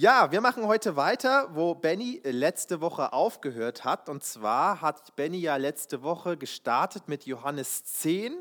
Ja, 0.00 0.32
wir 0.32 0.40
machen 0.40 0.66
heute 0.66 0.96
weiter, 0.96 1.50
wo 1.52 1.74
Benny 1.74 2.22
letzte 2.24 2.80
Woche 2.80 3.12
aufgehört 3.12 3.84
hat. 3.84 4.08
Und 4.08 4.24
zwar 4.24 4.80
hat 4.80 5.14
Benny 5.14 5.36
ja 5.36 5.56
letzte 5.56 6.02
Woche 6.02 6.38
gestartet 6.38 7.06
mit 7.06 7.26
Johannes 7.26 7.84
10. 7.84 8.34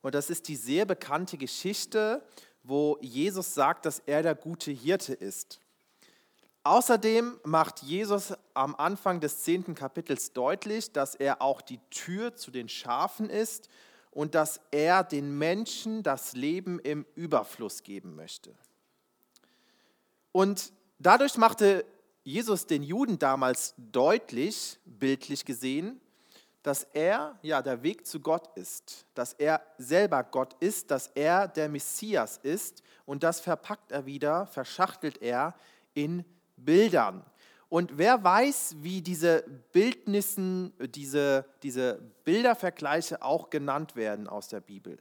Und 0.00 0.14
das 0.14 0.30
ist 0.30 0.48
die 0.48 0.56
sehr 0.56 0.86
bekannte 0.86 1.36
Geschichte, 1.36 2.24
wo 2.62 2.96
Jesus 3.02 3.52
sagt, 3.52 3.84
dass 3.84 3.98
er 4.06 4.22
der 4.22 4.34
gute 4.34 4.70
Hirte 4.70 5.12
ist. 5.12 5.60
Außerdem 6.64 7.38
macht 7.44 7.82
Jesus 7.82 8.32
am 8.54 8.74
Anfang 8.74 9.20
des 9.20 9.40
zehnten 9.40 9.74
Kapitels 9.74 10.32
deutlich, 10.32 10.92
dass 10.92 11.14
er 11.14 11.42
auch 11.42 11.60
die 11.60 11.80
Tür 11.90 12.36
zu 12.36 12.50
den 12.50 12.70
Schafen 12.70 13.28
ist 13.28 13.68
und 14.12 14.34
dass 14.34 14.62
er 14.70 15.04
den 15.04 15.36
Menschen 15.36 16.02
das 16.02 16.32
Leben 16.32 16.78
im 16.78 17.04
Überfluss 17.16 17.82
geben 17.82 18.16
möchte. 18.16 18.54
Und 20.32 20.72
dadurch 21.06 21.36
machte 21.36 21.84
Jesus 22.24 22.66
den 22.66 22.82
Juden 22.82 23.18
damals 23.18 23.74
deutlich, 23.76 24.78
bildlich 24.84 25.44
gesehen, 25.44 26.00
dass 26.62 26.84
er 26.92 27.38
ja 27.42 27.60
der 27.60 27.82
Weg 27.82 28.06
zu 28.06 28.20
Gott 28.20 28.48
ist, 28.56 29.06
dass 29.14 29.32
er 29.32 29.60
selber 29.78 30.22
Gott 30.22 30.54
ist, 30.60 30.90
dass 30.92 31.08
er 31.08 31.48
der 31.48 31.68
Messias 31.68 32.38
ist 32.38 32.82
und 33.04 33.24
das 33.24 33.40
verpackt 33.40 33.90
er 33.90 34.06
wieder, 34.06 34.46
verschachtelt 34.46 35.20
er 35.20 35.54
in 35.94 36.24
Bildern. 36.56 37.24
Und 37.68 37.96
wer 37.98 38.22
weiß, 38.22 38.76
wie 38.80 39.00
diese 39.00 39.44
Bildnissen, 39.72 40.72
diese, 40.94 41.46
diese 41.62 42.00
Bildervergleiche 42.24 43.22
auch 43.22 43.50
genannt 43.50 43.96
werden 43.96 44.28
aus 44.28 44.48
der 44.48 44.60
Bibel? 44.60 44.98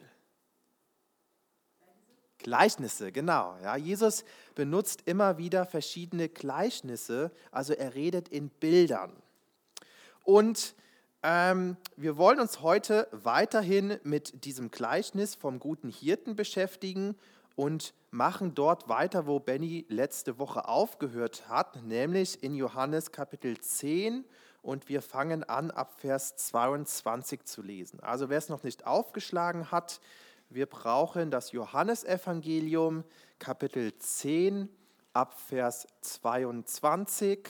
Gleichnisse, 2.41 3.11
genau. 3.11 3.57
Ja, 3.61 3.75
Jesus 3.75 4.23
benutzt 4.61 5.01
immer 5.07 5.39
wieder 5.39 5.65
verschiedene 5.65 6.29
Gleichnisse, 6.29 7.31
also 7.49 7.73
er 7.73 7.95
redet 7.95 8.29
in 8.29 8.49
Bildern. 8.49 9.11
Und 10.23 10.75
ähm, 11.23 11.77
wir 11.97 12.15
wollen 12.15 12.39
uns 12.39 12.61
heute 12.61 13.07
weiterhin 13.11 13.97
mit 14.03 14.45
diesem 14.45 14.69
Gleichnis 14.69 15.33
vom 15.33 15.57
guten 15.57 15.89
Hirten 15.89 16.35
beschäftigen 16.35 17.15
und 17.55 17.95
machen 18.11 18.53
dort 18.53 18.87
weiter, 18.87 19.25
wo 19.25 19.39
Benny 19.39 19.87
letzte 19.89 20.37
Woche 20.37 20.67
aufgehört 20.67 21.49
hat, 21.49 21.81
nämlich 21.81 22.43
in 22.43 22.53
Johannes 22.53 23.11
Kapitel 23.11 23.59
10 23.59 24.25
und 24.61 24.89
wir 24.89 25.01
fangen 25.01 25.43
an, 25.43 25.71
ab 25.71 25.95
Vers 25.97 26.35
22 26.35 27.45
zu 27.45 27.63
lesen. 27.63 27.99
Also 28.01 28.29
wer 28.29 28.37
es 28.37 28.49
noch 28.49 28.61
nicht 28.61 28.85
aufgeschlagen 28.85 29.71
hat, 29.71 29.99
wir 30.53 30.65
brauchen 30.65 31.31
das 31.31 31.53
Johannesevangelium 31.53 33.05
Kapitel 33.39 33.97
10 33.97 34.67
ab 35.13 35.33
Vers 35.47 35.87
22. 36.01 37.47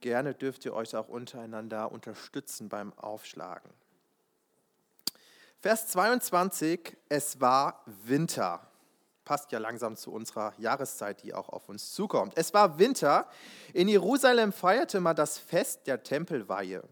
Gerne 0.00 0.34
dürft 0.34 0.66
ihr 0.66 0.74
euch 0.74 0.94
auch 0.94 1.08
untereinander 1.08 1.90
unterstützen 1.90 2.68
beim 2.68 2.92
Aufschlagen. 2.98 3.70
Vers 5.60 5.88
22, 5.88 6.98
es 7.08 7.40
war 7.40 7.82
Winter. 8.04 8.60
Passt 9.24 9.50
ja 9.50 9.58
langsam 9.58 9.96
zu 9.96 10.12
unserer 10.12 10.52
Jahreszeit, 10.58 11.22
die 11.22 11.32
auch 11.32 11.48
auf 11.48 11.70
uns 11.70 11.94
zukommt. 11.94 12.34
Es 12.36 12.52
war 12.52 12.78
Winter. 12.78 13.26
In 13.72 13.88
Jerusalem 13.88 14.52
feierte 14.52 15.00
man 15.00 15.16
das 15.16 15.38
Fest 15.38 15.86
der 15.86 16.02
Tempelweihe. 16.02 16.82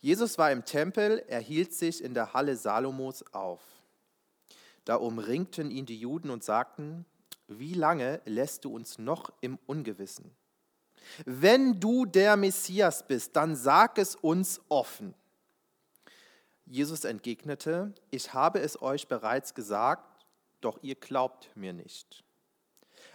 Jesus 0.00 0.38
war 0.38 0.50
im 0.50 0.64
Tempel, 0.64 1.24
er 1.28 1.40
hielt 1.40 1.72
sich 1.72 2.02
in 2.02 2.14
der 2.14 2.32
Halle 2.32 2.56
Salomos 2.56 3.24
auf. 3.32 3.60
Da 4.84 4.96
umringten 4.96 5.70
ihn 5.70 5.86
die 5.86 5.98
Juden 5.98 6.30
und 6.30 6.42
sagten, 6.44 7.04
wie 7.48 7.74
lange 7.74 8.20
lässt 8.24 8.64
du 8.64 8.74
uns 8.74 8.98
noch 8.98 9.32
im 9.40 9.58
Ungewissen? 9.66 10.34
Wenn 11.24 11.80
du 11.80 12.06
der 12.06 12.36
Messias 12.36 13.06
bist, 13.06 13.34
dann 13.36 13.56
sag 13.56 13.98
es 13.98 14.14
uns 14.14 14.60
offen. 14.68 15.14
Jesus 16.66 17.04
entgegnete, 17.04 17.92
ich 18.10 18.32
habe 18.32 18.60
es 18.60 18.80
euch 18.80 19.08
bereits 19.08 19.54
gesagt, 19.54 20.24
doch 20.60 20.78
ihr 20.82 20.94
glaubt 20.94 21.50
mir 21.56 21.72
nicht. 21.72 22.22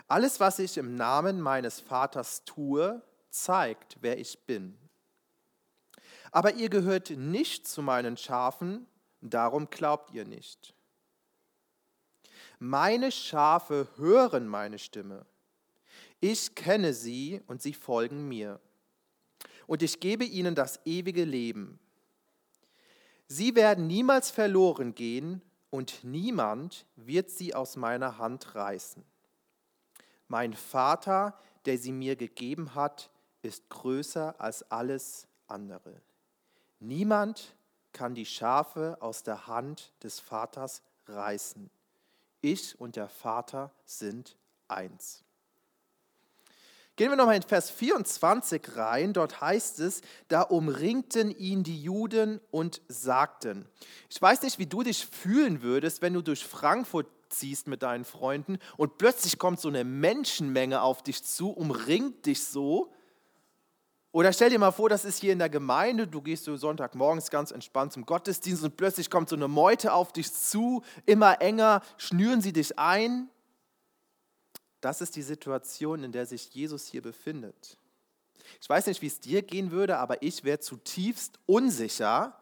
Alles, 0.07 0.39
was 0.39 0.59
ich 0.59 0.77
im 0.77 0.95
Namen 0.95 1.39
meines 1.39 1.79
Vaters 1.79 2.43
tue, 2.43 3.01
zeigt, 3.29 3.97
wer 4.01 4.19
ich 4.19 4.39
bin. 4.45 4.77
Aber 6.31 6.55
ihr 6.55 6.69
gehört 6.69 7.11
nicht 7.11 7.67
zu 7.67 7.81
meinen 7.81 8.17
Schafen, 8.17 8.87
darum 9.21 9.69
glaubt 9.69 10.11
ihr 10.11 10.25
nicht. 10.25 10.73
Meine 12.67 13.11
Schafe 13.11 13.87
hören 13.95 14.47
meine 14.47 14.79
Stimme. 14.79 15.27
Ich 16.19 16.55
kenne 16.55 16.95
sie 16.95 17.43
und 17.45 17.61
sie 17.61 17.73
folgen 17.73 18.27
mir. 18.27 18.59
Und 19.67 19.83
ich 19.83 19.99
gebe 19.99 20.25
ihnen 20.25 20.55
das 20.55 20.79
ewige 20.83 21.25
Leben. 21.25 21.79
Sie 23.27 23.53
werden 23.53 23.85
niemals 23.85 24.31
verloren 24.31 24.95
gehen 24.95 25.43
und 25.69 26.03
niemand 26.03 26.87
wird 26.95 27.29
sie 27.29 27.53
aus 27.53 27.75
meiner 27.75 28.17
Hand 28.17 28.55
reißen. 28.55 29.05
Mein 30.27 30.53
Vater, 30.55 31.37
der 31.65 31.77
sie 31.77 31.91
mir 31.91 32.15
gegeben 32.15 32.73
hat, 32.73 33.11
ist 33.43 33.69
größer 33.69 34.41
als 34.41 34.63
alles 34.71 35.27
andere. 35.45 36.01
Niemand 36.79 37.55
kann 37.91 38.15
die 38.15 38.25
Schafe 38.25 38.97
aus 39.01 39.21
der 39.21 39.45
Hand 39.45 39.93
des 40.01 40.19
Vaters 40.19 40.81
reißen. 41.05 41.69
Ich 42.45 42.79
und 42.79 42.95
der 42.95 43.09
Vater 43.09 43.71
sind 43.85 44.37
eins. 44.67 45.23
Gehen 46.95 47.09
wir 47.09 47.15
nochmal 47.15 47.37
in 47.37 47.41
Vers 47.41 47.71
24 47.71 48.77
rein. 48.77 49.13
Dort 49.13 49.41
heißt 49.41 49.79
es, 49.79 50.01
da 50.27 50.43
umringten 50.43 51.31
ihn 51.31 51.63
die 51.63 51.81
Juden 51.81 52.39
und 52.51 52.83
sagten. 52.87 53.67
Ich 54.11 54.21
weiß 54.21 54.43
nicht, 54.43 54.59
wie 54.59 54.67
du 54.67 54.83
dich 54.83 55.07
fühlen 55.07 55.63
würdest, 55.63 56.03
wenn 56.03 56.13
du 56.13 56.21
durch 56.21 56.45
Frankfurt 56.45 57.07
ziehst 57.29 57.67
mit 57.67 57.81
deinen 57.81 58.05
Freunden 58.05 58.59
und 58.77 58.99
plötzlich 58.99 59.39
kommt 59.39 59.59
so 59.59 59.67
eine 59.67 59.83
Menschenmenge 59.83 60.83
auf 60.83 61.01
dich 61.01 61.23
zu, 61.23 61.49
umringt 61.49 62.27
dich 62.27 62.43
so 62.45 62.93
oder 64.15 64.31
stell 64.31 64.49
dir 64.49 64.59
mal 64.59 64.71
vor, 64.71 64.87
das 64.87 65.03
ist 65.03 65.19
hier 65.19 65.33
in 65.33 65.39
der 65.39 65.49
Gemeinde, 65.49 66.07
du 66.07 66.21
gehst 66.21 66.45
so 66.45 66.55
Sonntagmorgens 66.55 67.29
ganz 67.29 67.51
entspannt 67.51 67.91
zum 67.91 68.05
Gottesdienst 68.05 68.63
und 68.63 68.77
plötzlich 68.77 69.09
kommt 69.09 69.27
so 69.27 69.35
eine 69.35 69.49
Meute 69.49 69.91
auf 69.91 70.13
dich 70.13 70.31
zu, 70.31 70.83
immer 71.05 71.41
enger, 71.41 71.81
schnüren 71.97 72.39
sie 72.39 72.53
dich 72.53 72.79
ein. 72.79 73.27
Das 74.79 75.01
ist 75.01 75.17
die 75.17 75.21
Situation, 75.21 76.01
in 76.01 76.13
der 76.13 76.25
sich 76.25 76.49
Jesus 76.53 76.87
hier 76.87 77.01
befindet. 77.01 77.77
Ich 78.61 78.69
weiß 78.69 78.87
nicht, 78.87 79.01
wie 79.01 79.07
es 79.07 79.19
dir 79.19 79.41
gehen 79.41 79.71
würde, 79.71 79.97
aber 79.97 80.23
ich 80.23 80.45
wäre 80.45 80.59
zutiefst 80.59 81.37
unsicher. 81.45 82.39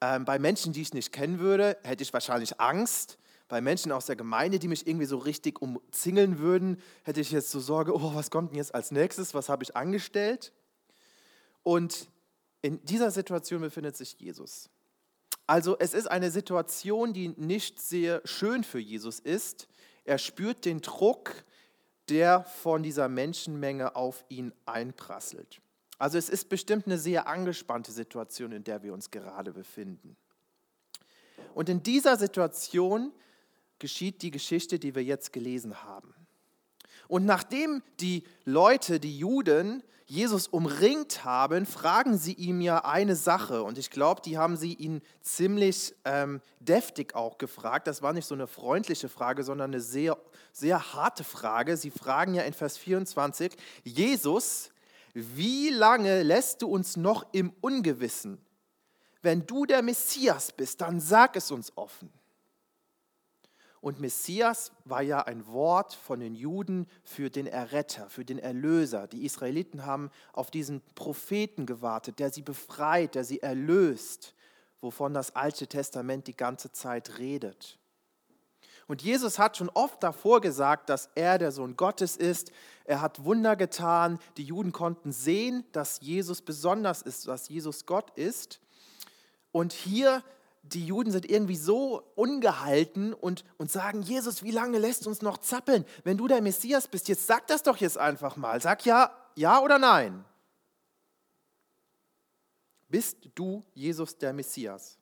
Ähm, 0.00 0.24
bei 0.24 0.40
Menschen, 0.40 0.72
die 0.72 0.82
ich 0.82 0.92
nicht 0.92 1.12
kennen 1.12 1.38
würde, 1.38 1.78
hätte 1.84 2.02
ich 2.02 2.12
wahrscheinlich 2.12 2.58
Angst. 2.58 3.16
Bei 3.48 3.60
Menschen 3.60 3.92
aus 3.92 4.06
der 4.06 4.16
Gemeinde, 4.16 4.58
die 4.58 4.68
mich 4.68 4.86
irgendwie 4.86 5.06
so 5.06 5.18
richtig 5.18 5.62
umzingeln 5.62 6.38
würden, 6.38 6.80
hätte 7.02 7.20
ich 7.20 7.30
jetzt 7.30 7.50
so 7.50 7.60
Sorge, 7.60 7.94
oh, 7.94 8.14
was 8.14 8.30
kommt 8.30 8.50
denn 8.50 8.58
jetzt 8.58 8.74
als 8.74 8.90
nächstes? 8.90 9.34
Was 9.34 9.48
habe 9.48 9.62
ich 9.64 9.74
angestellt? 9.74 10.52
Und 11.62 12.08
in 12.60 12.84
dieser 12.84 13.10
Situation 13.10 13.62
befindet 13.62 13.96
sich 13.96 14.16
Jesus. 14.18 14.68
Also 15.46 15.78
es 15.78 15.94
ist 15.94 16.10
eine 16.10 16.30
Situation, 16.30 17.14
die 17.14 17.28
nicht 17.28 17.80
sehr 17.80 18.20
schön 18.26 18.64
für 18.64 18.78
Jesus 18.78 19.18
ist. 19.18 19.66
Er 20.04 20.18
spürt 20.18 20.66
den 20.66 20.82
Druck, 20.82 21.32
der 22.10 22.44
von 22.44 22.82
dieser 22.82 23.08
Menschenmenge 23.08 23.96
auf 23.96 24.24
ihn 24.28 24.52
einprasselt. 24.66 25.60
Also 25.98 26.18
es 26.18 26.28
ist 26.28 26.48
bestimmt 26.48 26.86
eine 26.86 26.98
sehr 26.98 27.26
angespannte 27.26 27.92
Situation, 27.92 28.52
in 28.52 28.64
der 28.64 28.82
wir 28.82 28.92
uns 28.92 29.10
gerade 29.10 29.52
befinden. 29.52 30.16
Und 31.54 31.68
in 31.68 31.82
dieser 31.82 32.16
Situation 32.16 33.12
geschieht 33.78 34.22
die 34.22 34.30
Geschichte, 34.30 34.78
die 34.78 34.94
wir 34.94 35.04
jetzt 35.04 35.32
gelesen 35.32 35.82
haben. 35.84 36.14
Und 37.08 37.24
nachdem 37.24 37.82
die 38.00 38.24
Leute, 38.44 39.00
die 39.00 39.18
Juden, 39.18 39.82
Jesus 40.04 40.48
umringt 40.48 41.24
haben, 41.24 41.66
fragen 41.66 42.16
sie 42.16 42.32
ihm 42.32 42.60
ja 42.60 42.84
eine 42.84 43.14
Sache. 43.14 43.62
Und 43.62 43.76
ich 43.76 43.90
glaube, 43.90 44.22
die 44.22 44.38
haben 44.38 44.56
sie 44.56 44.74
ihn 44.74 45.02
ziemlich 45.20 45.94
ähm, 46.04 46.40
deftig 46.60 47.14
auch 47.14 47.36
gefragt. 47.36 47.86
Das 47.86 48.00
war 48.00 48.12
nicht 48.12 48.26
so 48.26 48.34
eine 48.34 48.46
freundliche 48.46 49.08
Frage, 49.08 49.42
sondern 49.42 49.70
eine 49.70 49.82
sehr, 49.82 50.16
sehr 50.52 50.94
harte 50.94 51.24
Frage. 51.24 51.76
Sie 51.76 51.90
fragen 51.90 52.34
ja 52.34 52.42
in 52.42 52.54
Vers 52.54 52.78
24, 52.78 53.52
Jesus, 53.84 54.70
wie 55.12 55.70
lange 55.70 56.22
lässt 56.22 56.62
du 56.62 56.68
uns 56.68 56.96
noch 56.96 57.26
im 57.32 57.52
Ungewissen? 57.60 58.38
Wenn 59.20 59.46
du 59.46 59.66
der 59.66 59.82
Messias 59.82 60.52
bist, 60.52 60.80
dann 60.80 61.00
sag 61.00 61.36
es 61.36 61.50
uns 61.50 61.70
offen. 61.76 62.10
Und 63.80 64.00
Messias 64.00 64.72
war 64.84 65.02
ja 65.02 65.22
ein 65.22 65.46
Wort 65.46 65.94
von 65.94 66.20
den 66.20 66.34
Juden 66.34 66.86
für 67.04 67.30
den 67.30 67.46
Erretter, 67.46 68.08
für 68.10 68.24
den 68.24 68.38
Erlöser. 68.38 69.06
Die 69.06 69.24
Israeliten 69.24 69.86
haben 69.86 70.10
auf 70.32 70.50
diesen 70.50 70.82
Propheten 70.94 71.64
gewartet, 71.64 72.18
der 72.18 72.30
sie 72.30 72.42
befreit, 72.42 73.14
der 73.14 73.24
sie 73.24 73.40
erlöst, 73.40 74.34
wovon 74.80 75.14
das 75.14 75.36
Alte 75.36 75.66
Testament 75.66 76.26
die 76.26 76.36
ganze 76.36 76.72
Zeit 76.72 77.18
redet. 77.18 77.78
Und 78.88 79.02
Jesus 79.02 79.38
hat 79.38 79.56
schon 79.56 79.68
oft 79.68 80.02
davor 80.02 80.40
gesagt, 80.40 80.88
dass 80.88 81.10
er 81.14 81.36
der 81.36 81.52
Sohn 81.52 81.76
Gottes 81.76 82.16
ist. 82.16 82.50
Er 82.84 83.02
hat 83.02 83.22
Wunder 83.22 83.54
getan. 83.54 84.18
Die 84.38 84.44
Juden 84.44 84.72
konnten 84.72 85.12
sehen, 85.12 85.64
dass 85.72 86.00
Jesus 86.00 86.40
besonders 86.40 87.02
ist, 87.02 87.28
dass 87.28 87.50
Jesus 87.50 87.84
Gott 87.84 88.10
ist. 88.16 88.60
Und 89.52 89.74
hier, 89.74 90.24
die 90.62 90.86
Juden 90.86 91.10
sind 91.10 91.28
irgendwie 91.28 91.56
so 91.56 92.02
ungehalten 92.14 93.14
und, 93.14 93.44
und 93.56 93.70
sagen, 93.70 94.02
Jesus, 94.02 94.42
wie 94.42 94.50
lange 94.50 94.78
lässt 94.78 95.06
uns 95.06 95.22
noch 95.22 95.38
zappeln? 95.38 95.84
Wenn 96.04 96.18
du 96.18 96.28
der 96.28 96.42
Messias 96.42 96.88
bist, 96.88 97.08
jetzt 97.08 97.26
sag 97.26 97.46
das 97.46 97.62
doch 97.62 97.76
jetzt 97.78 97.98
einfach 97.98 98.36
mal. 98.36 98.60
Sag 98.60 98.84
ja, 98.84 99.16
ja 99.34 99.60
oder 99.60 99.78
nein. 99.78 100.24
Bist 102.88 103.18
du 103.34 103.64
Jesus 103.74 104.16
der 104.18 104.32
Messias? 104.32 104.98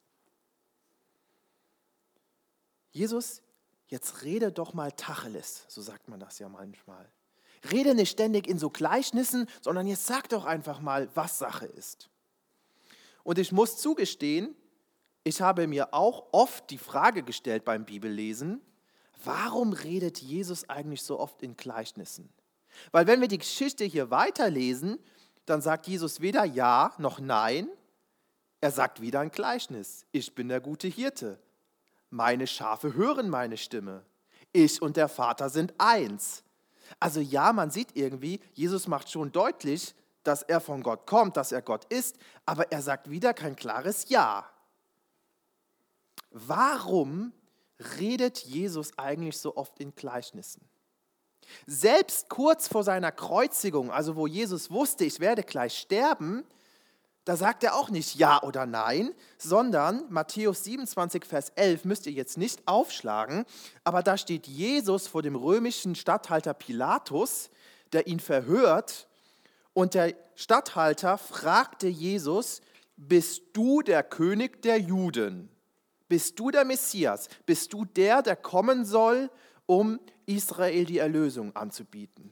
Jesus, 2.90 3.42
jetzt 3.88 4.22
rede 4.22 4.50
doch 4.50 4.74
mal 4.74 4.90
Tacheles, 4.92 5.64
so 5.68 5.82
sagt 5.82 6.08
man 6.08 6.18
das 6.18 6.38
ja 6.38 6.48
manchmal. 6.48 7.10
Rede 7.70 7.94
nicht 7.94 8.10
ständig 8.10 8.46
in 8.46 8.58
so 8.58 8.70
Gleichnissen, 8.70 9.48
sondern 9.60 9.86
jetzt 9.86 10.06
sag 10.06 10.28
doch 10.28 10.44
einfach 10.44 10.80
mal, 10.80 11.08
was 11.14 11.38
Sache 11.38 11.66
ist. 11.66 12.08
Und 13.22 13.38
ich 13.38 13.52
muss 13.52 13.76
zugestehen, 13.78 14.54
ich 15.26 15.40
habe 15.40 15.66
mir 15.66 15.92
auch 15.92 16.26
oft 16.30 16.70
die 16.70 16.78
Frage 16.78 17.24
gestellt 17.24 17.64
beim 17.64 17.84
Bibellesen, 17.84 18.60
warum 19.24 19.72
redet 19.72 20.18
Jesus 20.18 20.70
eigentlich 20.70 21.02
so 21.02 21.18
oft 21.18 21.42
in 21.42 21.56
Gleichnissen? 21.56 22.32
Weil 22.92 23.08
wenn 23.08 23.20
wir 23.20 23.26
die 23.26 23.38
Geschichte 23.38 23.82
hier 23.82 24.12
weiterlesen, 24.12 25.00
dann 25.44 25.60
sagt 25.62 25.88
Jesus 25.88 26.20
weder 26.20 26.44
Ja 26.44 26.94
noch 26.98 27.18
Nein. 27.18 27.68
Er 28.60 28.70
sagt 28.70 29.00
wieder 29.00 29.18
ein 29.18 29.32
Gleichnis. 29.32 30.06
Ich 30.12 30.32
bin 30.32 30.48
der 30.48 30.60
gute 30.60 30.86
Hirte. 30.86 31.40
Meine 32.08 32.46
Schafe 32.46 32.94
hören 32.94 33.28
meine 33.28 33.56
Stimme. 33.56 34.04
Ich 34.52 34.80
und 34.80 34.96
der 34.96 35.08
Vater 35.08 35.50
sind 35.50 35.74
eins. 35.78 36.44
Also 37.00 37.18
ja, 37.18 37.52
man 37.52 37.72
sieht 37.72 37.96
irgendwie, 37.96 38.38
Jesus 38.52 38.86
macht 38.86 39.10
schon 39.10 39.32
deutlich, 39.32 39.92
dass 40.22 40.44
er 40.44 40.60
von 40.60 40.84
Gott 40.84 41.04
kommt, 41.04 41.36
dass 41.36 41.50
er 41.50 41.62
Gott 41.62 41.84
ist, 41.86 42.16
aber 42.44 42.70
er 42.70 42.80
sagt 42.80 43.10
wieder 43.10 43.34
kein 43.34 43.56
klares 43.56 44.08
Ja. 44.08 44.48
Warum 46.38 47.32
redet 47.98 48.40
Jesus 48.40 48.98
eigentlich 48.98 49.38
so 49.38 49.56
oft 49.56 49.80
in 49.80 49.94
Gleichnissen? 49.94 50.60
Selbst 51.66 52.28
kurz 52.28 52.68
vor 52.68 52.84
seiner 52.84 53.10
Kreuzigung, 53.10 53.90
also 53.90 54.16
wo 54.16 54.26
Jesus 54.26 54.70
wusste, 54.70 55.06
ich 55.06 55.18
werde 55.18 55.42
gleich 55.42 55.78
sterben, 55.78 56.44
da 57.24 57.36
sagt 57.36 57.64
er 57.64 57.74
auch 57.74 57.88
nicht 57.88 58.16
Ja 58.16 58.42
oder 58.42 58.66
Nein, 58.66 59.14
sondern 59.38 60.04
Matthäus 60.10 60.62
27, 60.64 61.24
Vers 61.24 61.52
11 61.54 61.86
müsst 61.86 62.06
ihr 62.06 62.12
jetzt 62.12 62.36
nicht 62.36 62.68
aufschlagen, 62.68 63.46
aber 63.82 64.02
da 64.02 64.18
steht 64.18 64.46
Jesus 64.46 65.06
vor 65.06 65.22
dem 65.22 65.36
römischen 65.36 65.94
Statthalter 65.94 66.52
Pilatus, 66.52 67.48
der 67.92 68.06
ihn 68.08 68.20
verhört 68.20 69.08
und 69.72 69.94
der 69.94 70.14
Statthalter 70.34 71.16
fragte 71.16 71.88
Jesus, 71.88 72.60
bist 72.96 73.42
du 73.54 73.80
der 73.80 74.02
König 74.02 74.60
der 74.60 74.78
Juden? 74.78 75.48
Bist 76.08 76.38
du 76.38 76.50
der 76.50 76.64
Messias? 76.64 77.28
Bist 77.46 77.72
du 77.72 77.84
der, 77.84 78.22
der 78.22 78.36
kommen 78.36 78.84
soll, 78.84 79.30
um 79.66 79.98
Israel 80.26 80.84
die 80.84 80.98
Erlösung 80.98 81.54
anzubieten? 81.56 82.30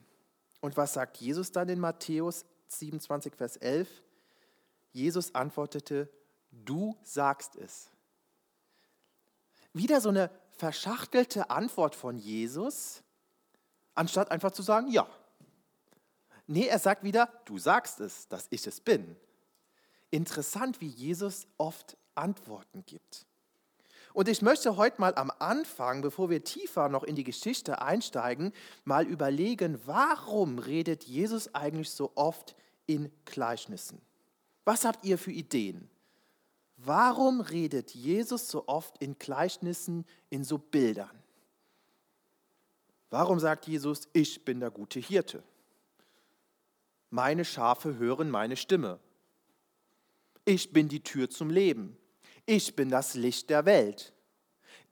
Und 0.60 0.76
was 0.76 0.94
sagt 0.94 1.18
Jesus 1.18 1.52
dann 1.52 1.68
in 1.68 1.80
Matthäus 1.80 2.44
27, 2.68 3.34
Vers 3.34 3.56
11? 3.56 3.88
Jesus 4.92 5.34
antwortete, 5.34 6.08
du 6.50 6.96
sagst 7.02 7.56
es. 7.56 7.90
Wieder 9.72 10.00
so 10.00 10.08
eine 10.08 10.30
verschachtelte 10.56 11.50
Antwort 11.50 11.96
von 11.96 12.16
Jesus, 12.16 13.02
anstatt 13.94 14.30
einfach 14.30 14.52
zu 14.52 14.62
sagen, 14.62 14.88
ja. 14.88 15.08
Nee, 16.46 16.66
er 16.66 16.78
sagt 16.78 17.02
wieder, 17.02 17.28
du 17.44 17.58
sagst 17.58 18.00
es, 18.00 18.28
dass 18.28 18.46
ich 18.50 18.66
es 18.66 18.80
bin. 18.80 19.16
Interessant, 20.10 20.80
wie 20.80 20.86
Jesus 20.86 21.48
oft 21.58 21.96
Antworten 22.14 22.84
gibt. 22.86 23.26
Und 24.14 24.28
ich 24.28 24.42
möchte 24.42 24.76
heute 24.76 25.00
mal 25.00 25.12
am 25.16 25.32
Anfang, 25.40 26.00
bevor 26.00 26.30
wir 26.30 26.44
tiefer 26.44 26.88
noch 26.88 27.02
in 27.02 27.16
die 27.16 27.24
Geschichte 27.24 27.82
einsteigen, 27.82 28.52
mal 28.84 29.04
überlegen, 29.04 29.80
warum 29.86 30.60
redet 30.60 31.02
Jesus 31.02 31.52
eigentlich 31.52 31.90
so 31.90 32.12
oft 32.14 32.54
in 32.86 33.10
Gleichnissen? 33.24 34.00
Was 34.64 34.84
habt 34.84 35.04
ihr 35.04 35.18
für 35.18 35.32
Ideen? 35.32 35.90
Warum 36.76 37.40
redet 37.40 37.90
Jesus 37.90 38.48
so 38.48 38.68
oft 38.68 38.98
in 38.98 39.18
Gleichnissen, 39.18 40.06
in 40.30 40.44
so 40.44 40.58
Bildern? 40.58 41.22
Warum 43.10 43.40
sagt 43.40 43.66
Jesus, 43.66 44.08
ich 44.12 44.44
bin 44.44 44.60
der 44.60 44.70
gute 44.70 45.00
Hirte? 45.00 45.42
Meine 47.10 47.44
Schafe 47.44 47.98
hören 47.98 48.30
meine 48.30 48.56
Stimme. 48.56 49.00
Ich 50.44 50.72
bin 50.72 50.88
die 50.88 51.02
Tür 51.02 51.28
zum 51.28 51.50
Leben. 51.50 51.96
Ich 52.46 52.76
bin 52.76 52.90
das 52.90 53.14
Licht 53.14 53.48
der 53.50 53.64
Welt. 53.64 54.12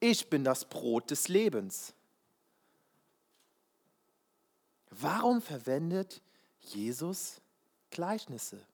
Ich 0.01 0.31
bin 0.31 0.43
das 0.43 0.65
Brot 0.65 1.11
des 1.11 1.29
Lebens. 1.29 1.95
Warum 4.91 5.41
verwendet 5.41 6.23
Jesus 6.61 7.41
Gleichnisse? 7.91 8.67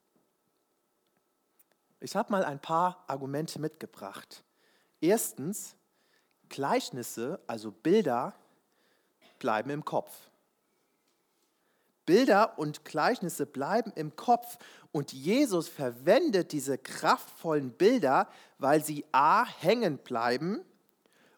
Ich 2.01 2.15
habe 2.15 2.31
mal 2.31 2.45
ein 2.45 2.61
paar 2.61 3.05
Argumente 3.09 3.59
mitgebracht. 3.59 4.45
Erstens, 5.01 5.75
Gleichnisse, 6.49 7.41
also 7.47 7.73
Bilder, 7.73 8.35
bleiben 9.39 9.71
im 9.71 9.85
Kopf. 9.85 10.29
Bilder 12.07 12.59
und 12.59 12.85
Gleichnisse 12.85 13.45
bleiben 13.45 13.93
im 13.95 14.17
Kopf 14.17 14.57
und 14.93 15.13
Jesus 15.13 15.69
verwendet 15.69 16.53
diese 16.53 16.79
kraftvollen 16.79 17.73
Bilder, 17.73 18.29
weil 18.59 18.83
sie 18.83 19.05
a 19.13 19.47
hängen 19.47 19.99
bleiben 19.99 20.65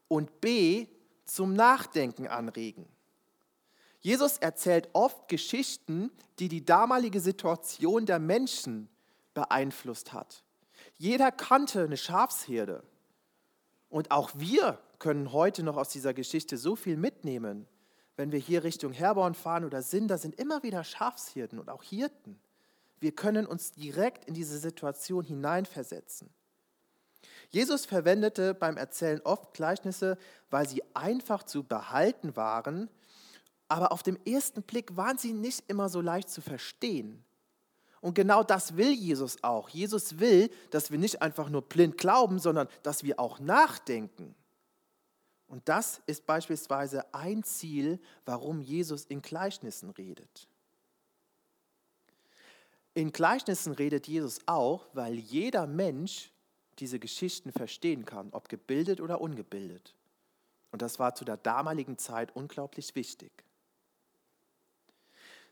und 0.08 0.40
b 0.40 0.86
zum 1.24 1.54
Nachdenken 1.54 2.26
anregen. 2.26 2.86
Jesus 4.00 4.38
erzählt 4.38 4.88
oft 4.94 5.28
Geschichten, 5.28 6.10
die 6.38 6.48
die 6.48 6.64
damalige 6.64 7.20
Situation 7.20 8.06
der 8.06 8.18
Menschen 8.18 8.88
beeinflusst 9.34 10.12
hat. 10.12 10.42
Jeder 10.96 11.30
kannte 11.30 11.84
eine 11.84 11.96
Schafsherde. 11.96 12.82
Und 13.90 14.10
auch 14.10 14.30
wir 14.36 14.78
können 14.98 15.32
heute 15.32 15.62
noch 15.62 15.76
aus 15.76 15.90
dieser 15.90 16.14
Geschichte 16.14 16.56
so 16.56 16.76
viel 16.76 16.96
mitnehmen. 16.96 17.66
Wenn 18.16 18.32
wir 18.32 18.38
hier 18.38 18.64
Richtung 18.64 18.92
Herborn 18.92 19.34
fahren 19.34 19.64
oder 19.64 19.82
sind, 19.82 20.08
da 20.08 20.18
sind 20.18 20.34
immer 20.36 20.62
wieder 20.62 20.84
Schafshirten 20.84 21.58
und 21.58 21.68
auch 21.68 21.82
Hirten. 21.82 22.40
Wir 23.00 23.12
können 23.12 23.46
uns 23.46 23.72
direkt 23.72 24.26
in 24.26 24.34
diese 24.34 24.58
Situation 24.58 25.24
hineinversetzen. 25.24 26.30
Jesus 27.48 27.86
verwendete 27.86 28.54
beim 28.54 28.76
Erzählen 28.76 29.20
oft 29.24 29.54
Gleichnisse, 29.54 30.16
weil 30.50 30.68
sie 30.68 30.82
einfach 30.94 31.42
zu 31.42 31.64
behalten 31.64 32.36
waren, 32.36 32.88
aber 33.68 33.92
auf 33.92 34.02
dem 34.02 34.18
ersten 34.24 34.62
Blick 34.62 34.96
waren 34.96 35.16
sie 35.16 35.32
nicht 35.32 35.64
immer 35.68 35.88
so 35.88 36.00
leicht 36.00 36.28
zu 36.28 36.40
verstehen. 36.40 37.24
Und 38.00 38.14
genau 38.14 38.42
das 38.42 38.76
will 38.76 38.90
Jesus 38.90 39.44
auch. 39.44 39.68
Jesus 39.68 40.18
will, 40.18 40.50
dass 40.70 40.90
wir 40.90 40.98
nicht 40.98 41.22
einfach 41.22 41.48
nur 41.48 41.62
blind 41.62 41.98
glauben, 41.98 42.38
sondern 42.38 42.68
dass 42.82 43.04
wir 43.04 43.20
auch 43.20 43.38
nachdenken. 43.38 44.34
Und 45.46 45.68
das 45.68 46.00
ist 46.06 46.26
beispielsweise 46.26 47.12
ein 47.14 47.42
Ziel, 47.42 48.00
warum 48.24 48.60
Jesus 48.60 49.04
in 49.04 49.22
Gleichnissen 49.22 49.90
redet. 49.90 50.49
In 52.94 53.12
Gleichnissen 53.12 53.72
redet 53.72 54.08
Jesus 54.08 54.40
auch, 54.46 54.86
weil 54.92 55.14
jeder 55.14 55.66
Mensch 55.66 56.32
diese 56.78 56.98
Geschichten 56.98 57.52
verstehen 57.52 58.04
kann, 58.04 58.30
ob 58.32 58.48
gebildet 58.48 59.00
oder 59.00 59.20
ungebildet. 59.20 59.94
Und 60.72 60.82
das 60.82 60.98
war 60.98 61.14
zu 61.14 61.24
der 61.24 61.36
damaligen 61.36 61.98
Zeit 61.98 62.34
unglaublich 62.34 62.94
wichtig. 62.94 63.32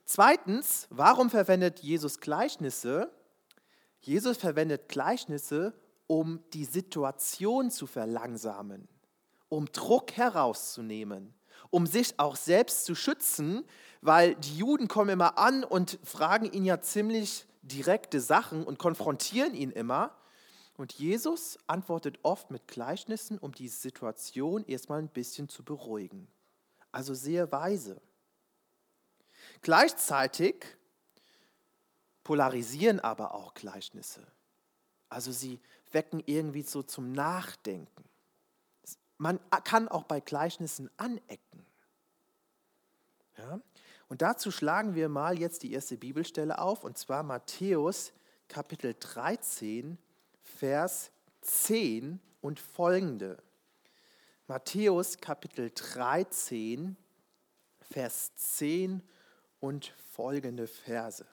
Zweitens, 0.04 0.86
warum 0.90 1.28
verwendet 1.28 1.80
Jesus 1.80 2.18
Gleichnisse? 2.20 3.12
Jesus 4.00 4.38
verwendet 4.38 4.88
Gleichnisse, 4.88 5.74
um 6.06 6.42
die 6.54 6.64
Situation 6.64 7.70
zu 7.70 7.86
verlangsamen, 7.86 8.88
um 9.50 9.66
Druck 9.66 10.12
herauszunehmen, 10.12 11.34
um 11.70 11.86
sich 11.86 12.18
auch 12.18 12.36
selbst 12.36 12.84
zu 12.84 12.94
schützen, 12.94 13.64
weil 14.00 14.34
die 14.36 14.56
Juden 14.56 14.88
kommen 14.88 15.10
immer 15.10 15.38
an 15.38 15.64
und 15.64 15.98
fragen 16.04 16.50
ihn 16.52 16.64
ja 16.64 16.80
ziemlich 16.80 17.46
direkte 17.62 18.20
Sachen 18.20 18.64
und 18.64 18.78
konfrontieren 18.78 19.54
ihn 19.54 19.70
immer. 19.70 20.16
Und 20.76 20.92
Jesus 20.92 21.58
antwortet 21.66 22.20
oft 22.22 22.50
mit 22.50 22.68
Gleichnissen, 22.68 23.38
um 23.38 23.52
die 23.52 23.68
Situation 23.68 24.64
erstmal 24.66 25.00
ein 25.00 25.08
bisschen 25.08 25.48
zu 25.48 25.64
beruhigen. 25.64 26.28
Also 26.92 27.14
sehr 27.14 27.50
weise. 27.50 28.00
Gleichzeitig 29.60 30.64
polarisieren 32.22 33.00
aber 33.00 33.34
auch 33.34 33.54
Gleichnisse. 33.54 34.26
Also 35.08 35.32
sie 35.32 35.60
wecken 35.90 36.22
irgendwie 36.26 36.62
so 36.62 36.82
zum 36.82 37.12
Nachdenken. 37.12 38.04
man 39.16 39.40
kann 39.64 39.88
auch 39.88 40.04
bei 40.04 40.20
Gleichnissen 40.20 40.90
anecken. 40.96 41.47
Ja? 43.38 43.60
Und 44.08 44.22
dazu 44.22 44.50
schlagen 44.50 44.94
wir 44.94 45.08
mal 45.08 45.38
jetzt 45.38 45.62
die 45.62 45.72
erste 45.72 45.96
Bibelstelle 45.96 46.58
auf, 46.58 46.84
und 46.84 46.98
zwar 46.98 47.22
Matthäus 47.22 48.12
Kapitel 48.48 48.94
13, 48.98 49.98
Vers 50.42 51.10
10 51.42 52.20
und 52.40 52.58
folgende. 52.58 53.42
Matthäus 54.46 55.18
Kapitel 55.18 55.70
13, 55.74 56.96
Vers 57.90 58.34
10 58.36 59.02
und 59.60 59.92
folgende 60.12 60.66
Verse. 60.66 61.26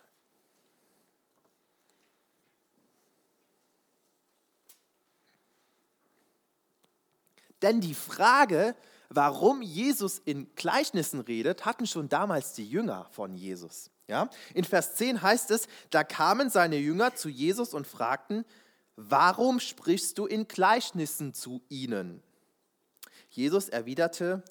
Denn 7.61 7.79
die 7.79 7.95
Frage, 7.95 8.75
warum 9.09 9.61
Jesus 9.61 10.19
in 10.19 10.53
Gleichnissen 10.55 11.19
redet, 11.19 11.65
hatten 11.65 11.87
schon 11.87 12.09
damals 12.09 12.53
die 12.53 12.67
Jünger 12.67 13.07
von 13.11 13.35
Jesus. 13.35 13.91
Ja? 14.07 14.29
In 14.53 14.63
Vers 14.63 14.95
10 14.95 15.21
heißt 15.21 15.51
es, 15.51 15.67
da 15.89 16.03
kamen 16.03 16.49
seine 16.49 16.77
Jünger 16.77 17.15
zu 17.15 17.29
Jesus 17.29 17.73
und 17.73 17.87
fragten, 17.87 18.45
warum 18.95 19.59
sprichst 19.59 20.17
du 20.17 20.25
in 20.25 20.47
Gleichnissen 20.47 21.33
zu 21.33 21.61
ihnen? 21.69 22.21
Jesus 23.29 23.69
erwiderte, 23.69 24.43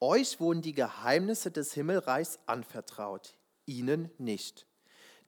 euch 0.00 0.40
wurden 0.40 0.60
die 0.60 0.74
Geheimnisse 0.74 1.50
des 1.50 1.72
Himmelreichs 1.72 2.38
anvertraut, 2.46 3.34
ihnen 3.64 4.10
nicht. 4.18 4.66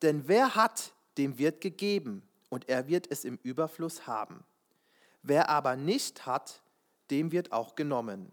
Denn 0.03 0.29
wer 0.29 0.55
hat, 0.55 0.93
dem 1.17 1.39
wird 1.39 1.61
gegeben, 1.61 2.23
und 2.51 2.69
er 2.69 2.89
wird 2.89 3.11
es 3.11 3.25
im 3.25 3.39
Überfluss 3.43 4.07
haben. 4.07 4.45
Wer 5.23 5.49
aber 5.49 5.77
nicht 5.77 6.27
hat, 6.27 6.63
dem 7.11 7.33
wird 7.33 7.53
auch 7.53 7.75
genommen. 7.75 8.33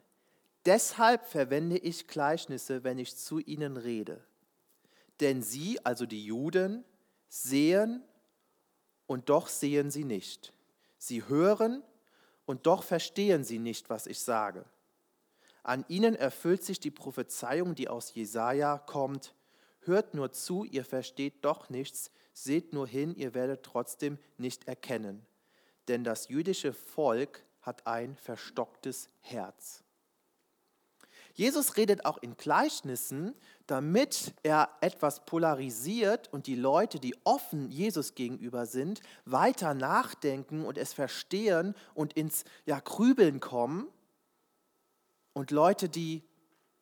Deshalb 0.66 1.28
verwende 1.28 1.78
ich 1.78 2.08
Gleichnisse, 2.08 2.84
wenn 2.84 2.98
ich 2.98 3.16
zu 3.16 3.40
ihnen 3.40 3.78
rede. 3.78 4.24
Denn 5.20 5.44
sie, 5.44 5.84
also 5.86 6.06
die 6.06 6.26
Juden, 6.26 6.84
sehen 7.30 8.04
und 9.06 9.30
doch 9.30 9.48
sehen 9.48 9.92
sie 9.92 10.04
nicht. 10.04 10.54
Sie 10.98 11.28
hören 11.28 11.84
und 12.46 12.66
doch 12.66 12.84
verstehen 12.84 13.44
sie 13.44 13.60
nicht, 13.60 13.90
was 13.90 14.08
ich 14.08 14.20
sage. 14.20 14.66
An 15.62 15.86
ihnen 15.88 16.16
erfüllt 16.16 16.64
sich 16.64 16.80
die 16.80 16.92
Prophezeiung, 16.92 17.76
die 17.76 17.88
aus 17.88 18.14
Jesaja 18.14 18.78
kommt. 18.78 19.34
Hört 19.82 20.14
nur 20.14 20.32
zu, 20.32 20.64
ihr 20.64 20.86
versteht 20.86 21.46
doch 21.46 21.70
nichts, 21.70 22.12
seht 22.34 22.74
nur 22.74 22.88
hin, 22.88 23.16
ihr 23.16 23.34
werdet 23.34 23.64
trotzdem 23.64 24.18
nicht 24.38 24.68
erkennen. 24.68 25.26
Denn 25.88 26.04
das 26.04 26.28
jüdische 26.28 26.74
Volk 26.74 27.44
hat 27.62 27.88
ein 27.88 28.16
verstocktes 28.16 29.10
Herz. 29.22 29.85
Jesus 31.36 31.76
redet 31.76 32.06
auch 32.06 32.18
in 32.20 32.38
Gleichnissen, 32.38 33.36
damit 33.68 34.34
er 34.42 34.70
etwas 34.80 35.26
polarisiert 35.26 36.32
und 36.32 36.48
die 36.48 36.56
Leute, 36.56 36.98
die 36.98 37.14
offen 37.26 37.70
Jesus 37.70 38.16
gegenüber 38.16 38.66
sind, 38.66 39.02
weiter 39.26 39.74
nachdenken 39.74 40.66
und 40.66 40.78
es 40.78 40.94
verstehen 40.94 41.76
und 41.94 42.14
ins 42.14 42.46
ja, 42.66 42.80
Grübeln 42.80 43.42
kommen. 43.42 43.88
Und 45.34 45.52
Leute, 45.52 45.90
die 45.90 46.24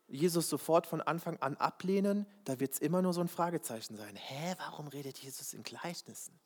Jesus 0.08 0.50
sofort 0.50 0.86
von 0.86 1.02
Anfang 1.02 1.38
an 1.38 1.58
ablehnen, 1.58 2.28
da 2.46 2.60
wird 2.60 2.74
es 2.74 2.80
immer 2.80 3.02
nur 3.02 3.14
so 3.14 3.22
ein 3.22 3.28
Fragezeichen 3.28 3.98
sein. 3.98 4.16
Hä, 4.16 4.54
warum 4.60 4.88
redet 4.88 5.18
Jesus 5.18 5.54
in 5.56 5.64
Gleichnissen? 5.64 6.40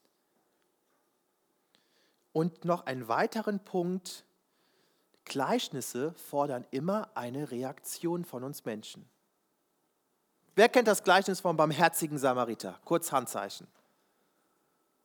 Und 2.31 2.63
noch 2.63 2.85
einen 2.85 3.09
weiteren 3.09 3.59
Punkt, 3.59 4.23
Gleichnisse 5.27 6.13
fordern 6.13 6.65
immer 6.71 7.09
eine 7.15 7.51
Reaktion 7.51 8.25
von 8.25 8.43
uns 8.43 8.65
Menschen. 8.65 9.07
Wer 10.55 10.69
kennt 10.69 10.87
das 10.87 11.03
Gleichnis 11.03 11.39
vom 11.39 11.55
barmherzigen 11.55 12.17
Samariter? 12.17 12.79
Kurz 12.85 13.11
Handzeichen. 13.11 13.67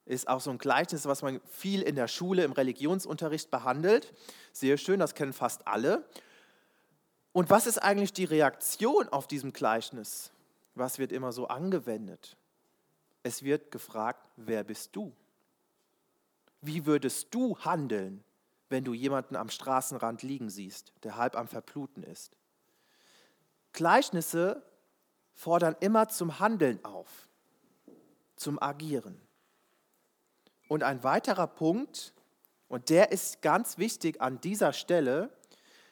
Ist 0.06 0.28
auch 0.28 0.40
so 0.40 0.50
ein 0.50 0.58
Gleichnis, 0.58 1.06
was 1.06 1.22
man 1.22 1.40
viel 1.46 1.82
in 1.82 1.94
der 1.94 2.08
Schule 2.08 2.42
im 2.44 2.52
Religionsunterricht 2.52 3.50
behandelt. 3.50 4.12
Sehr 4.52 4.78
schön, 4.78 4.98
das 4.98 5.14
kennen 5.14 5.32
fast 5.32 5.66
alle. 5.68 6.08
Und 7.32 7.50
was 7.50 7.66
ist 7.66 7.78
eigentlich 7.78 8.12
die 8.12 8.24
Reaktion 8.24 9.08
auf 9.08 9.26
diesem 9.26 9.52
Gleichnis? 9.52 10.32
Was 10.74 10.98
wird 10.98 11.12
immer 11.12 11.32
so 11.32 11.48
angewendet? 11.48 12.36
Es 13.22 13.42
wird 13.42 13.70
gefragt, 13.70 14.26
wer 14.36 14.64
bist 14.64 14.96
du? 14.96 15.12
Wie 16.60 16.86
würdest 16.86 17.34
du 17.34 17.58
handeln? 17.58 18.24
Wenn 18.72 18.84
du 18.84 18.94
jemanden 18.94 19.36
am 19.36 19.50
Straßenrand 19.50 20.22
liegen 20.22 20.50
siehst, 20.50 20.92
der 21.04 21.16
halb 21.16 21.36
am 21.36 21.46
Verbluten 21.46 22.02
ist. 22.02 22.32
Gleichnisse 23.72 24.64
fordern 25.34 25.76
immer 25.80 26.08
zum 26.08 26.40
Handeln 26.40 26.84
auf, 26.84 27.28
zum 28.34 28.60
Agieren. 28.60 29.20
Und 30.68 30.82
ein 30.82 31.04
weiterer 31.04 31.46
Punkt, 31.46 32.14
und 32.66 32.88
der 32.88 33.12
ist 33.12 33.42
ganz 33.42 33.76
wichtig 33.76 34.20
an 34.20 34.40
dieser 34.40 34.72
Stelle, 34.72 35.30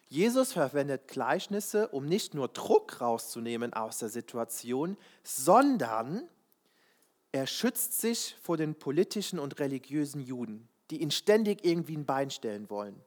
Jesus 0.08 0.52
verwendet 0.52 1.06
Gleichnisse, 1.06 1.88
um 1.88 2.06
nicht 2.06 2.34
nur 2.34 2.48
Druck 2.48 3.00
rauszunehmen 3.00 3.74
aus 3.74 3.98
der 3.98 4.08
Situation, 4.08 4.96
sondern 5.22 6.28
er 7.30 7.46
schützt 7.46 8.00
sich 8.00 8.36
vor 8.42 8.56
den 8.56 8.74
politischen 8.74 9.38
und 9.38 9.60
religiösen 9.60 10.20
Juden 10.20 10.68
die 10.90 11.02
ihn 11.02 11.10
ständig 11.10 11.64
irgendwie 11.64 11.96
ein 11.96 12.06
Bein 12.06 12.30
stellen 12.30 12.68
wollen. 12.70 13.00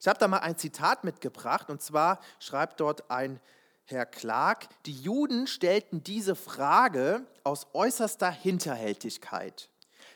Ich 0.00 0.08
habe 0.08 0.18
da 0.18 0.28
mal 0.28 0.38
ein 0.38 0.58
Zitat 0.58 1.04
mitgebracht 1.04 1.70
und 1.70 1.80
zwar 1.80 2.20
schreibt 2.38 2.80
dort 2.80 3.10
ein 3.10 3.40
Herr 3.86 4.06
Clark, 4.06 4.68
die 4.86 4.92
Juden 4.92 5.46
stellten 5.46 6.02
diese 6.02 6.34
Frage 6.34 7.26
aus 7.42 7.66
äußerster 7.74 8.30
Hinterhältigkeit. 8.30 9.68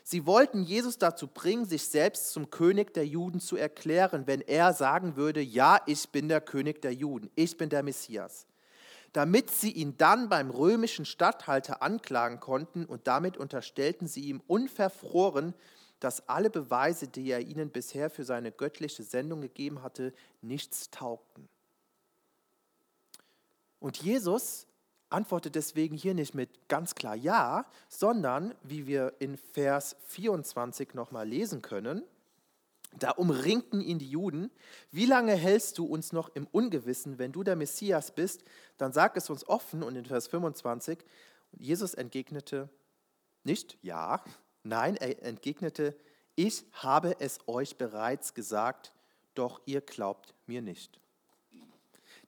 Sie 0.03 0.25
wollten 0.25 0.63
Jesus 0.63 0.97
dazu 0.97 1.27
bringen, 1.27 1.65
sich 1.65 1.87
selbst 1.87 2.31
zum 2.31 2.49
König 2.49 2.95
der 2.95 3.05
Juden 3.05 3.39
zu 3.39 3.57
erklären, 3.57 4.25
wenn 4.25 4.41
er 4.41 4.73
sagen 4.73 5.15
würde, 5.15 5.39
ja, 5.39 5.81
ich 5.85 6.09
bin 6.09 6.29
der 6.29 6.41
König 6.41 6.81
der 6.81 6.93
Juden, 6.95 7.29
ich 7.35 7.57
bin 7.57 7.69
der 7.69 7.83
Messias. 7.83 8.47
Damit 9.13 9.51
sie 9.51 9.71
ihn 9.71 9.97
dann 9.97 10.29
beim 10.29 10.49
römischen 10.49 11.05
Statthalter 11.05 11.83
anklagen 11.83 12.39
konnten 12.39 12.85
und 12.85 13.05
damit 13.05 13.37
unterstellten 13.37 14.07
sie 14.07 14.21
ihm 14.21 14.41
unverfroren, 14.47 15.53
dass 15.99 16.27
alle 16.29 16.49
Beweise, 16.49 17.07
die 17.07 17.29
er 17.29 17.41
ihnen 17.41 17.69
bisher 17.69 18.09
für 18.09 18.23
seine 18.23 18.51
göttliche 18.51 19.03
Sendung 19.03 19.41
gegeben 19.41 19.81
hatte, 19.81 20.13
nichts 20.41 20.89
taugten. 20.89 21.47
Und 23.79 23.97
Jesus 23.97 24.67
antwortet 25.09 25.55
deswegen 25.55 25.95
hier 25.95 26.13
nicht 26.13 26.35
mit 26.35 26.67
ganz 26.67 26.95
klar 26.95 27.15
Ja, 27.15 27.65
sondern, 27.87 28.53
wie 28.63 28.87
wir 28.87 29.13
in 29.19 29.37
Vers 29.37 29.95
24 30.07 30.93
nochmal 30.93 31.27
lesen 31.27 31.61
können, 31.61 32.03
da 32.97 33.11
umringten 33.11 33.81
ihn 33.81 33.99
die 33.99 34.09
Juden, 34.09 34.49
wie 34.91 35.05
lange 35.05 35.35
hältst 35.35 35.77
du 35.77 35.85
uns 35.85 36.11
noch 36.11 36.29
im 36.35 36.47
Ungewissen, 36.47 37.19
wenn 37.19 37.31
du 37.31 37.43
der 37.43 37.55
Messias 37.55 38.11
bist, 38.11 38.43
dann 38.77 38.93
sag 38.93 39.15
es 39.15 39.29
uns 39.29 39.47
offen. 39.47 39.83
Und 39.83 39.95
in 39.95 40.05
Vers 40.05 40.27
25, 40.27 40.97
Jesus 41.51 41.93
entgegnete, 41.93 42.69
nicht 43.43 43.77
ja, 43.83 44.23
Nein, 44.69 44.97
er 44.97 45.23
entgegnete, 45.23 45.95
ich 46.35 46.63
habe 46.73 47.15
es 47.17 47.39
euch 47.47 47.75
bereits 47.75 48.35
gesagt, 48.35 48.93
doch 49.33 49.59
ihr 49.65 49.81
glaubt 49.81 50.35
mir 50.45 50.61
nicht. 50.61 51.01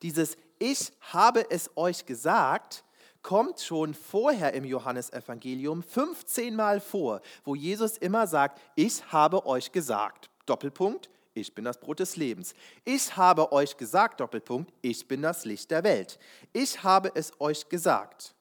Dieses 0.02 0.38
Ich 0.58 0.92
habe 1.02 1.46
es 1.52 1.70
euch 1.78 2.04
gesagt 2.08 2.84
kommt 3.22 3.60
schon 3.60 3.94
vorher 3.94 4.54
im 4.54 4.66
Johannesevangelium 4.66 5.84
15 5.84 6.56
Mal 6.56 6.80
vor, 6.80 7.22
wo 7.44 7.54
Jesus 7.54 7.98
immer 7.98 8.26
sagt, 8.26 8.60
ich 8.74 9.12
habe 9.12 9.46
euch 9.46 9.72
gesagt. 9.72 10.32
Doppelpunkt, 10.48 11.12
ich 11.36 11.54
bin 11.54 11.64
das 11.64 11.80
Brot 11.80 12.00
des 12.00 12.16
Lebens. 12.16 12.56
Ich 12.84 13.16
habe 13.16 13.52
euch 13.52 13.78
gesagt, 13.78 14.20
Doppelpunkt, 14.20 14.74
ich 14.82 15.08
bin 15.08 15.22
das 15.22 15.46
Licht 15.46 15.70
der 15.70 15.84
Welt. 15.84 16.18
Ich 16.54 16.82
habe 16.82 17.12
es 17.14 17.40
euch 17.40 17.70
gesagt. 17.70 18.34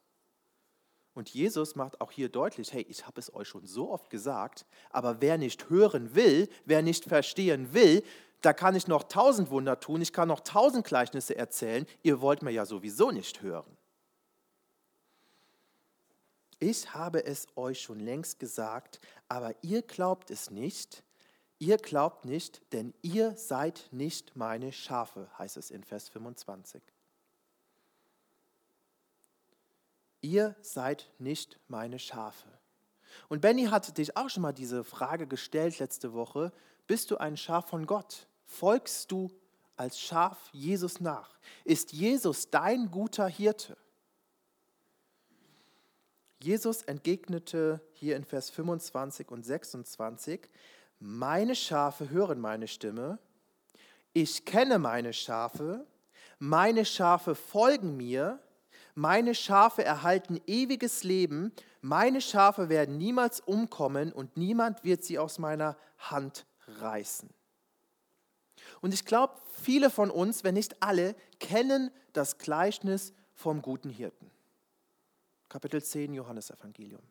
Und 1.20 1.28
Jesus 1.28 1.76
macht 1.76 2.00
auch 2.00 2.12
hier 2.12 2.30
deutlich, 2.30 2.72
hey, 2.72 2.80
ich 2.88 3.06
habe 3.06 3.20
es 3.20 3.34
euch 3.34 3.46
schon 3.46 3.66
so 3.66 3.90
oft 3.90 4.08
gesagt, 4.08 4.64
aber 4.88 5.20
wer 5.20 5.36
nicht 5.36 5.68
hören 5.68 6.14
will, 6.14 6.48
wer 6.64 6.80
nicht 6.80 7.04
verstehen 7.04 7.74
will, 7.74 8.02
da 8.40 8.54
kann 8.54 8.74
ich 8.74 8.88
noch 8.88 9.02
tausend 9.02 9.50
Wunder 9.50 9.78
tun, 9.80 10.00
ich 10.00 10.14
kann 10.14 10.28
noch 10.28 10.40
tausend 10.40 10.86
Gleichnisse 10.86 11.36
erzählen, 11.36 11.84
ihr 12.02 12.22
wollt 12.22 12.40
mir 12.40 12.52
ja 12.52 12.64
sowieso 12.64 13.10
nicht 13.10 13.42
hören. 13.42 13.76
Ich 16.58 16.94
habe 16.94 17.22
es 17.26 17.48
euch 17.54 17.82
schon 17.82 18.00
längst 18.00 18.38
gesagt, 18.38 18.98
aber 19.28 19.54
ihr 19.60 19.82
glaubt 19.82 20.30
es 20.30 20.50
nicht. 20.50 21.04
Ihr 21.58 21.76
glaubt 21.76 22.24
nicht, 22.24 22.62
denn 22.72 22.94
ihr 23.02 23.36
seid 23.36 23.90
nicht 23.90 24.36
meine 24.36 24.72
Schafe, 24.72 25.28
heißt 25.36 25.58
es 25.58 25.70
in 25.70 25.84
Vers 25.84 26.08
25. 26.08 26.80
ihr 30.20 30.56
seid 30.62 31.10
nicht 31.18 31.58
meine 31.68 31.98
Schafe. 31.98 32.48
Und 33.28 33.40
Benny 33.40 33.64
hat 33.66 33.96
dich 33.98 34.16
auch 34.16 34.28
schon 34.28 34.42
mal 34.42 34.52
diese 34.52 34.84
Frage 34.84 35.26
gestellt 35.26 35.78
letzte 35.78 36.12
Woche, 36.12 36.52
bist 36.86 37.10
du 37.10 37.16
ein 37.18 37.36
Schaf 37.36 37.68
von 37.68 37.86
Gott? 37.86 38.26
Folgst 38.44 39.10
du 39.12 39.30
als 39.76 40.00
Schaf 40.00 40.50
Jesus 40.52 41.00
nach? 41.00 41.38
Ist 41.64 41.92
Jesus 41.92 42.50
dein 42.50 42.90
guter 42.90 43.26
Hirte? 43.26 43.76
Jesus 46.42 46.82
entgegnete 46.82 47.80
hier 47.92 48.16
in 48.16 48.24
Vers 48.24 48.50
25 48.50 49.30
und 49.30 49.44
26, 49.44 50.48
meine 50.98 51.54
Schafe 51.54 52.10
hören 52.10 52.40
meine 52.40 52.66
Stimme, 52.66 53.18
ich 54.12 54.44
kenne 54.44 54.78
meine 54.78 55.12
Schafe, 55.12 55.86
meine 56.38 56.84
Schafe 56.84 57.34
folgen 57.34 57.96
mir, 57.96 58.40
meine 59.00 59.34
Schafe 59.34 59.82
erhalten 59.82 60.38
ewiges 60.46 61.04
Leben, 61.04 61.52
meine 61.80 62.20
Schafe 62.20 62.68
werden 62.68 62.98
niemals 62.98 63.40
umkommen 63.40 64.12
und 64.12 64.36
niemand 64.36 64.84
wird 64.84 65.02
sie 65.02 65.18
aus 65.18 65.38
meiner 65.38 65.78
Hand 65.96 66.44
reißen. 66.66 67.30
Und 68.82 68.92
ich 68.92 69.06
glaube, 69.06 69.40
viele 69.62 69.88
von 69.88 70.10
uns, 70.10 70.44
wenn 70.44 70.52
nicht 70.52 70.82
alle, 70.82 71.16
kennen 71.38 71.90
das 72.12 72.36
Gleichnis 72.36 73.14
vom 73.32 73.62
guten 73.62 73.88
Hirten. 73.88 74.30
Kapitel 75.48 75.82
10 75.82 76.12
Johannesevangelium. 76.12 77.02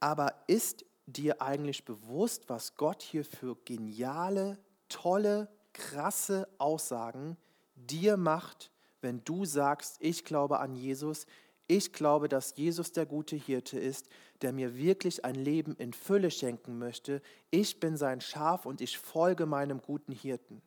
Aber 0.00 0.34
ist 0.48 0.84
dir 1.06 1.40
eigentlich 1.40 1.84
bewusst, 1.84 2.48
was 2.48 2.74
Gott 2.74 3.00
hier 3.00 3.24
für 3.24 3.56
geniale, 3.64 4.58
tolle, 4.88 5.46
krasse 5.72 6.48
Aussagen 6.58 7.36
dir 7.76 8.16
macht, 8.16 8.72
wenn 9.00 9.24
du 9.24 9.44
sagst, 9.44 9.96
ich 10.00 10.24
glaube 10.24 10.60
an 10.60 10.74
Jesus, 10.74 11.26
ich 11.66 11.92
glaube, 11.92 12.28
dass 12.28 12.56
Jesus 12.56 12.90
der 12.90 13.06
gute 13.06 13.36
Hirte 13.36 13.78
ist, 13.78 14.08
der 14.42 14.52
mir 14.52 14.76
wirklich 14.76 15.24
ein 15.24 15.36
Leben 15.36 15.76
in 15.76 15.92
Fülle 15.92 16.30
schenken 16.30 16.78
möchte. 16.78 17.22
Ich 17.50 17.78
bin 17.78 17.96
sein 17.96 18.20
Schaf 18.20 18.66
und 18.66 18.80
ich 18.80 18.98
folge 18.98 19.46
meinem 19.46 19.80
guten 19.80 20.12
Hirten. 20.12 20.62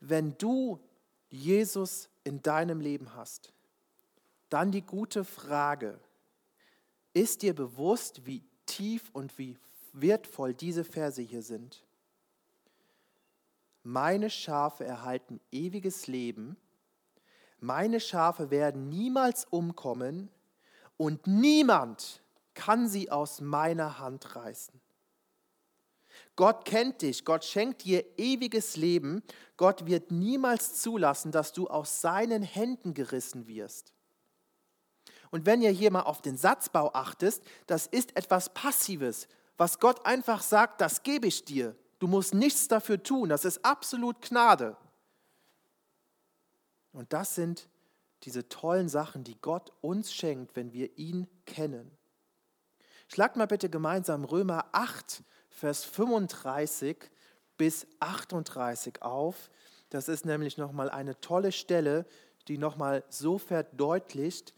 Wenn 0.00 0.36
du 0.38 0.80
Jesus 1.28 2.08
in 2.24 2.40
deinem 2.42 2.80
Leben 2.80 3.14
hast, 3.14 3.52
dann 4.48 4.72
die 4.72 4.80
gute 4.80 5.24
Frage, 5.24 6.00
ist 7.12 7.42
dir 7.42 7.54
bewusst, 7.54 8.24
wie 8.24 8.42
tief 8.64 9.10
und 9.12 9.36
wie 9.38 9.58
wertvoll 9.92 10.54
diese 10.54 10.84
Verse 10.84 11.20
hier 11.20 11.42
sind? 11.42 11.84
Meine 13.82 14.30
Schafe 14.30 14.84
erhalten 14.84 15.40
ewiges 15.50 16.06
Leben, 16.06 16.56
meine 17.62 18.00
Schafe 18.00 18.50
werden 18.50 18.88
niemals 18.88 19.44
umkommen 19.44 20.30
und 20.96 21.26
niemand 21.26 22.22
kann 22.54 22.88
sie 22.88 23.10
aus 23.10 23.40
meiner 23.40 23.98
Hand 23.98 24.36
reißen. 24.36 24.80
Gott 26.36 26.64
kennt 26.64 27.02
dich, 27.02 27.24
Gott 27.24 27.44
schenkt 27.44 27.84
dir 27.84 28.04
ewiges 28.16 28.76
Leben, 28.76 29.22
Gott 29.56 29.86
wird 29.86 30.10
niemals 30.10 30.80
zulassen, 30.80 31.32
dass 31.32 31.52
du 31.52 31.68
aus 31.68 32.00
seinen 32.00 32.42
Händen 32.42 32.94
gerissen 32.94 33.46
wirst. 33.46 33.92
Und 35.30 35.46
wenn 35.46 35.62
ihr 35.62 35.70
hier 35.70 35.90
mal 35.90 36.02
auf 36.02 36.22
den 36.22 36.36
Satzbau 36.36 36.92
achtest, 36.92 37.44
das 37.66 37.86
ist 37.86 38.16
etwas 38.16 38.52
Passives, 38.52 39.28
was 39.56 39.78
Gott 39.78 40.04
einfach 40.06 40.42
sagt, 40.42 40.80
das 40.80 41.02
gebe 41.02 41.26
ich 41.26 41.44
dir. 41.44 41.76
Du 41.98 42.08
musst 42.08 42.34
nichts 42.34 42.66
dafür 42.68 43.02
tun, 43.02 43.28
das 43.28 43.44
ist 43.44 43.64
absolut 43.64 44.22
Gnade. 44.22 44.76
Und 46.92 47.12
das 47.12 47.34
sind 47.34 47.68
diese 48.24 48.48
tollen 48.48 48.88
Sachen, 48.88 49.24
die 49.24 49.40
Gott 49.40 49.72
uns 49.80 50.12
schenkt, 50.12 50.56
wenn 50.56 50.72
wir 50.72 50.98
ihn 50.98 51.26
kennen. 51.46 51.90
Schlag 53.08 53.36
mal 53.36 53.46
bitte 53.46 53.70
gemeinsam 53.70 54.24
Römer 54.24 54.66
8, 54.72 55.22
Vers 55.48 55.84
35 55.84 57.10
bis 57.56 57.86
38 57.98 59.02
auf. 59.02 59.50
Das 59.88 60.08
ist 60.08 60.24
nämlich 60.24 60.58
nochmal 60.58 60.90
eine 60.90 61.20
tolle 61.20 61.52
Stelle, 61.52 62.06
die 62.48 62.58
nochmal 62.58 63.04
so 63.08 63.38
verdeutlicht, 63.38 64.54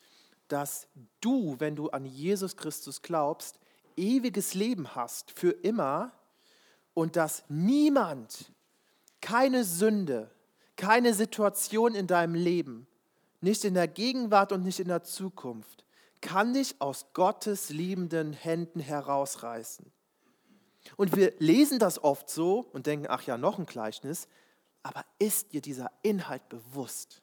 dass 0.49 0.87
du, 1.21 1.57
wenn 1.59 1.77
du 1.77 1.89
an 1.91 2.05
Jesus 2.05 2.57
Christus 2.57 3.01
glaubst, 3.01 3.59
ewiges 3.97 4.55
Leben 4.55 4.95
hast 4.95 5.31
für 5.31 5.51
immer 5.51 6.13
und 6.95 7.17
dass 7.17 7.45
niemand, 7.49 8.53
keine 9.21 9.65
Sünde, 9.65 10.31
keine 10.83 11.15
Situation 11.15 11.95
in 11.95 12.09
deinem 12.09 12.35
Leben, 12.35 12.89
nicht 13.41 13.65
in 13.65 13.75
der 13.75 13.87
Gegenwart 13.87 14.51
und 14.51 14.65
nicht 14.65 14.81
in 14.81 14.89
der 14.89 15.05
Zukunft, 15.05 15.85
kann 16.21 16.55
dich 16.55 16.75
aus 16.81 17.07
Gottes 17.15 17.71
liebenden 17.71 18.33
Händen 18.33 18.81
herausreißen. 18.81 19.93
Und 20.97 21.15
wir 21.15 21.35
lesen 21.39 21.79
das 21.79 22.03
oft 22.03 22.29
so 22.29 22.67
und 22.73 22.89
denken, 22.89 23.07
ach 23.09 23.23
ja, 23.23 23.39
noch 23.39 23.61
ein 23.61 23.67
Gleichnis, 23.67 24.27
aber 24.83 25.05
ist 25.21 25.53
dir 25.53 25.61
dieser 25.61 25.89
Inhalt 26.03 26.49
bewusst? 26.49 27.23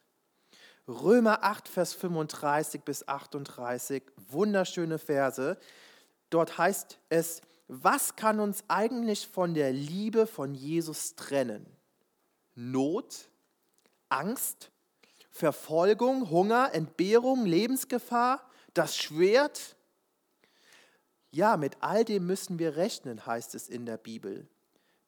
Römer 0.88 1.43
8, 1.43 1.67
Vers 1.67 1.93
35 1.95 2.84
bis 2.84 3.10
38, 3.10 4.04
wunderschöne 4.30 5.00
Verse. 5.00 5.58
Dort 6.30 6.58
heißt 6.58 6.98
es, 7.10 7.41
was 7.67 8.15
kann 8.15 8.39
uns 8.39 8.63
eigentlich 8.69 9.28
von 9.28 9.54
der 9.54 9.74
Liebe 9.74 10.28
von 10.28 10.56
Jesus 10.56 11.15
trennen? 11.17 11.65
Not, 12.56 13.28
Angst, 14.10 14.72
Verfolgung, 15.30 16.30
Hunger, 16.30 16.74
Entbehrung, 16.74 17.45
Lebensgefahr, 17.45 18.41
das 18.74 18.98
Schwert? 18.98 19.76
Ja, 21.32 21.58
mit 21.58 21.78
all 21.82 22.04
dem 22.04 22.26
müssen 22.26 22.60
wir 22.60 22.76
rechnen, 22.76 23.26
heißt 23.26 23.56
es 23.56 23.69
in 23.69 23.86
der 23.86 23.98
Bibel. 23.98 24.48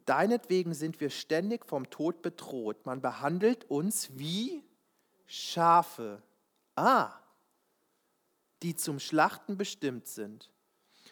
Deinetwegen 0.06 0.74
sind 0.74 1.00
wir 1.00 1.10
ständig 1.10 1.66
vom 1.66 1.90
Tod 1.90 2.22
bedroht. 2.22 2.86
Man 2.86 3.02
behandelt 3.02 3.66
uns 3.70 4.10
wie 4.18 4.64
Schafe, 5.26 6.22
ah, 6.76 7.12
die 8.62 8.76
zum 8.76 9.00
Schlachten 9.00 9.58
bestimmt 9.58 10.08
sind. 10.08 10.52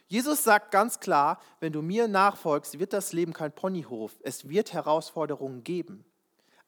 Jesus 0.07 0.43
sagt 0.43 0.71
ganz 0.71 0.99
klar, 0.99 1.39
wenn 1.59 1.71
du 1.71 1.81
mir 1.81 2.07
nachfolgst, 2.07 2.79
wird 2.79 2.93
das 2.93 3.13
Leben 3.13 3.33
kein 3.33 3.53
Ponyhof. 3.53 4.19
Es 4.23 4.49
wird 4.49 4.73
Herausforderungen 4.73 5.63
geben. 5.63 6.03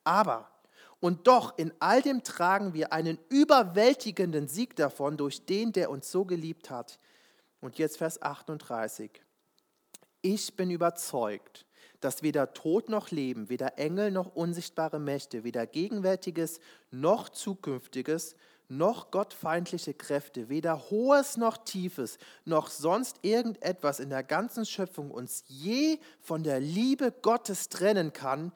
Aber, 0.04 0.50
und 1.02 1.26
doch, 1.26 1.58
in 1.58 1.74
all 1.80 2.04
dem 2.04 2.24
tragen 2.24 2.76
wir 2.76 2.94
einen 2.94 3.18
überwältigenden 3.30 4.48
Sieg 4.48 4.76
davon 4.76 5.18
durch 5.18 5.46
den, 5.48 5.74
der 5.74 5.90
uns 5.90 6.12
so 6.12 6.26
geliebt 6.26 6.70
hat. 6.70 7.00
Und 7.60 7.80
jetzt 7.80 7.98
Vers 7.98 8.22
38. 8.22 9.10
Ich 10.22 10.56
bin 10.56 10.70
überzeugt, 10.70 11.66
dass 12.02 12.22
weder 12.22 12.54
Tod 12.54 12.88
noch 12.88 13.10
Leben, 13.10 13.50
weder 13.50 13.80
Engel 13.80 14.12
noch 14.12 14.36
unsichtbare 14.36 15.00
Mächte, 15.00 15.44
weder 15.44 15.66
Gegenwärtiges 15.66 16.60
noch 16.92 17.30
Zukünftiges, 17.30 18.36
noch 18.68 19.10
gottfeindliche 19.10 19.96
Kräfte, 19.96 20.50
weder 20.50 20.92
Hohes 20.92 21.36
noch 21.36 21.58
Tiefes, 21.58 22.20
noch 22.46 22.70
sonst 22.70 23.18
irgendetwas 23.24 24.00
in 24.00 24.12
der 24.12 24.24
ganzen 24.24 24.68
Schöpfung 24.68 25.10
uns 25.10 25.44
je 25.48 25.98
von 26.20 26.44
der 26.44 26.60
Liebe 26.60 27.12
Gottes 27.12 27.70
trennen 27.70 28.14
kann, 28.14 28.52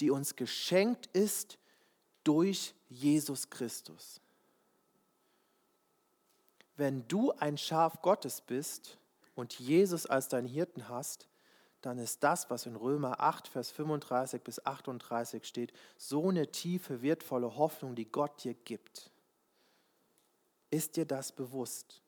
die 0.00 0.10
uns 0.10 0.34
geschenkt 0.34 1.06
ist 1.12 1.59
durch 2.30 2.74
Jesus 2.88 3.50
Christus. 3.50 4.20
Wenn 6.76 7.08
du 7.08 7.32
ein 7.32 7.58
Schaf 7.58 8.02
Gottes 8.02 8.40
bist 8.40 8.98
und 9.34 9.58
Jesus 9.58 10.06
als 10.06 10.28
dein 10.28 10.44
Hirten 10.44 10.88
hast, 10.88 11.26
dann 11.80 11.98
ist 11.98 12.22
das, 12.22 12.48
was 12.48 12.66
in 12.66 12.76
Römer 12.76 13.18
8, 13.18 13.48
Vers 13.48 13.72
35 13.72 14.42
bis 14.42 14.64
38 14.64 15.44
steht, 15.44 15.72
so 15.96 16.28
eine 16.28 16.52
tiefe, 16.52 17.02
wertvolle 17.02 17.56
Hoffnung, 17.56 17.96
die 17.96 18.08
Gott 18.08 18.44
dir 18.44 18.54
gibt. 18.54 19.10
Ist 20.70 20.96
dir 20.96 21.06
das 21.06 21.32
bewusst? 21.32 22.00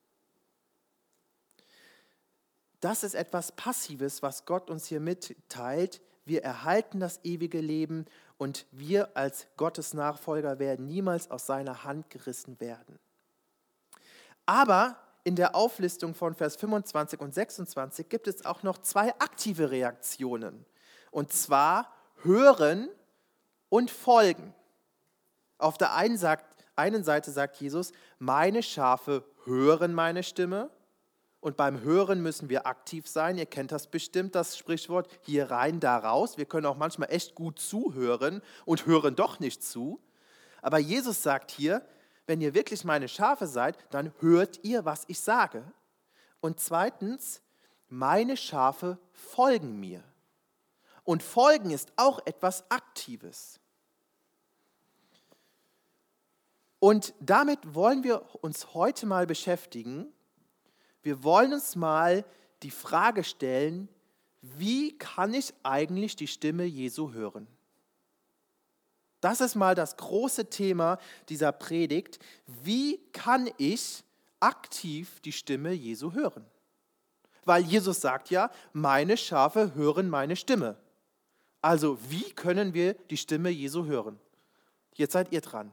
Das 2.79 3.03
ist 3.03 3.15
etwas 3.15 3.51
Passives, 3.51 4.23
was 4.23 4.47
Gott 4.47 4.71
uns 4.71 4.87
hier 4.87 5.01
mitteilt. 5.01 6.01
Wir 6.25 6.45
erhalten 6.45 7.01
das 7.01 7.19
ewige 7.25 7.61
Leben 7.61 8.07
und 8.43 8.67
wir 8.73 9.17
als 9.17 9.47
Gottes 9.57 9.95
Nachfolger 9.95 10.59
werden 10.59 10.89
niemals 10.89 11.31
aus 11.31 11.47
seiner 11.47 11.85
Hand 11.85 12.11
gerissen 12.11 12.59
werden. 12.59 12.99
Aber 14.47 14.97
in 15.23 15.37
der 15.37 15.55
Auflistung 15.55 16.13
von 16.17 16.35
Vers 16.35 16.57
25 16.57 17.21
und 17.21 17.33
26 17.33 18.09
gibt 18.09 18.27
es 18.27 18.45
auch 18.45 18.65
noch 18.65 18.79
zwei 18.79 19.15
aktive 19.21 19.71
Reaktionen. 19.71 20.67
Und 21.13 21.33
zwar 21.33 21.95
hören 22.23 22.89
und 23.69 23.93
folgen. 23.93 24.53
Auf 25.59 25.79
der 25.79 25.95
einen, 25.95 26.19
sagt, 26.19 26.65
einen 26.75 27.05
Seite 27.05 27.31
sagt 27.31 27.59
Jesus, 27.59 27.93
meine 28.19 28.65
Schafe 28.65 29.25
hören 29.45 29.95
meine 29.95 30.25
Stimme. 30.25 30.69
Und 31.43 31.57
beim 31.57 31.81
Hören 31.81 32.23
müssen 32.23 32.49
wir 32.49 32.69
aktiv 32.69 33.09
sein. 33.09 33.37
Ihr 33.37 33.47
kennt 33.47 33.73
das 33.73 33.89
bestimmt, 33.89 34.37
das 34.37 34.57
Sprichwort, 34.57 35.09
hier 35.23 35.51
rein, 35.51 35.81
da 35.81 35.99
raus. 35.99 36.39
Wir 36.39 36.45
können 36.45 36.67
auch 36.67 36.77
manchmal 36.77 37.13
echt 37.13 37.35
gut 37.35 37.59
zuhören 37.59 38.43
und 38.65 38.87
hören 38.87 39.17
doch 39.17 39.41
nicht 39.41 39.65
zu. 39.65 40.01
Aber 40.63 40.79
Jesus 40.79 41.21
sagt 41.21 41.51
hier, 41.51 41.85
wenn 42.27 42.41
ihr 42.41 42.55
wirklich 42.55 42.85
meine 42.85 43.09
Schafe 43.09 43.49
seid, 43.49 43.77
dann 43.91 44.13
hört 44.21 44.61
ihr, 44.63 44.85
was 44.85 45.03
ich 45.09 45.19
sage. 45.19 45.65
Und 46.41 46.61
zweitens, 46.61 47.43
meine 47.89 48.37
Schafe 48.37 48.99
folgen 49.11 49.81
mir. 49.81 50.05
Und 51.03 51.25
Folgen 51.25 51.73
ist 51.73 51.93
auch 51.97 52.25
etwas 52.25 52.71
Aktives. 52.71 53.59
Und 56.79 57.15
damit 57.19 57.75
wollen 57.75 58.05
wir 58.05 58.33
uns 58.45 58.75
heute 58.75 59.07
mal 59.07 59.27
beschäftigen. 59.27 60.13
Wir 61.03 61.23
wollen 61.25 61.53
uns 61.53 61.77
mal 61.77 62.25
die 62.63 62.71
Frage 62.71 63.25
stellen, 63.25 63.89
wie 64.41 64.97
kann 64.99 65.35
ich 65.35 65.53
eigentlich 65.63 66.17
die 66.17 66.27
Stimme 66.27 66.65
Jesu 66.65 67.13
hören? 67.13 67.47
Das 69.21 69.41
ist 69.41 69.55
mal 69.55 69.77
das 69.77 69.97
große 69.97 70.51
Thema 70.51 70.99
dieser 71.29 71.53
Predigt. 71.53 72.19
Wie 72.65 72.99
kann 73.13 73.49
ich 73.57 74.03
aktiv 74.41 75.21
die 75.21 75.33
Stimme 75.33 75.73
Jesu 75.73 76.13
hören? 76.13 76.45
Weil 77.45 77.63
Jesus 77.63 78.01
sagt 78.01 78.31
ja, 78.31 78.51
meine 78.73 79.17
Schafe 79.17 79.75
hören 79.75 80.11
meine 80.11 80.35
Stimme. 80.35 80.77
Also 81.61 81.99
wie 82.09 82.33
können 82.33 82.75
wir 82.75 82.95
die 82.95 83.17
Stimme 83.17 83.51
Jesu 83.51 83.85
hören? 83.85 84.19
Jetzt 84.95 85.13
seid 85.13 85.33
ihr 85.33 85.41
dran. 85.41 85.73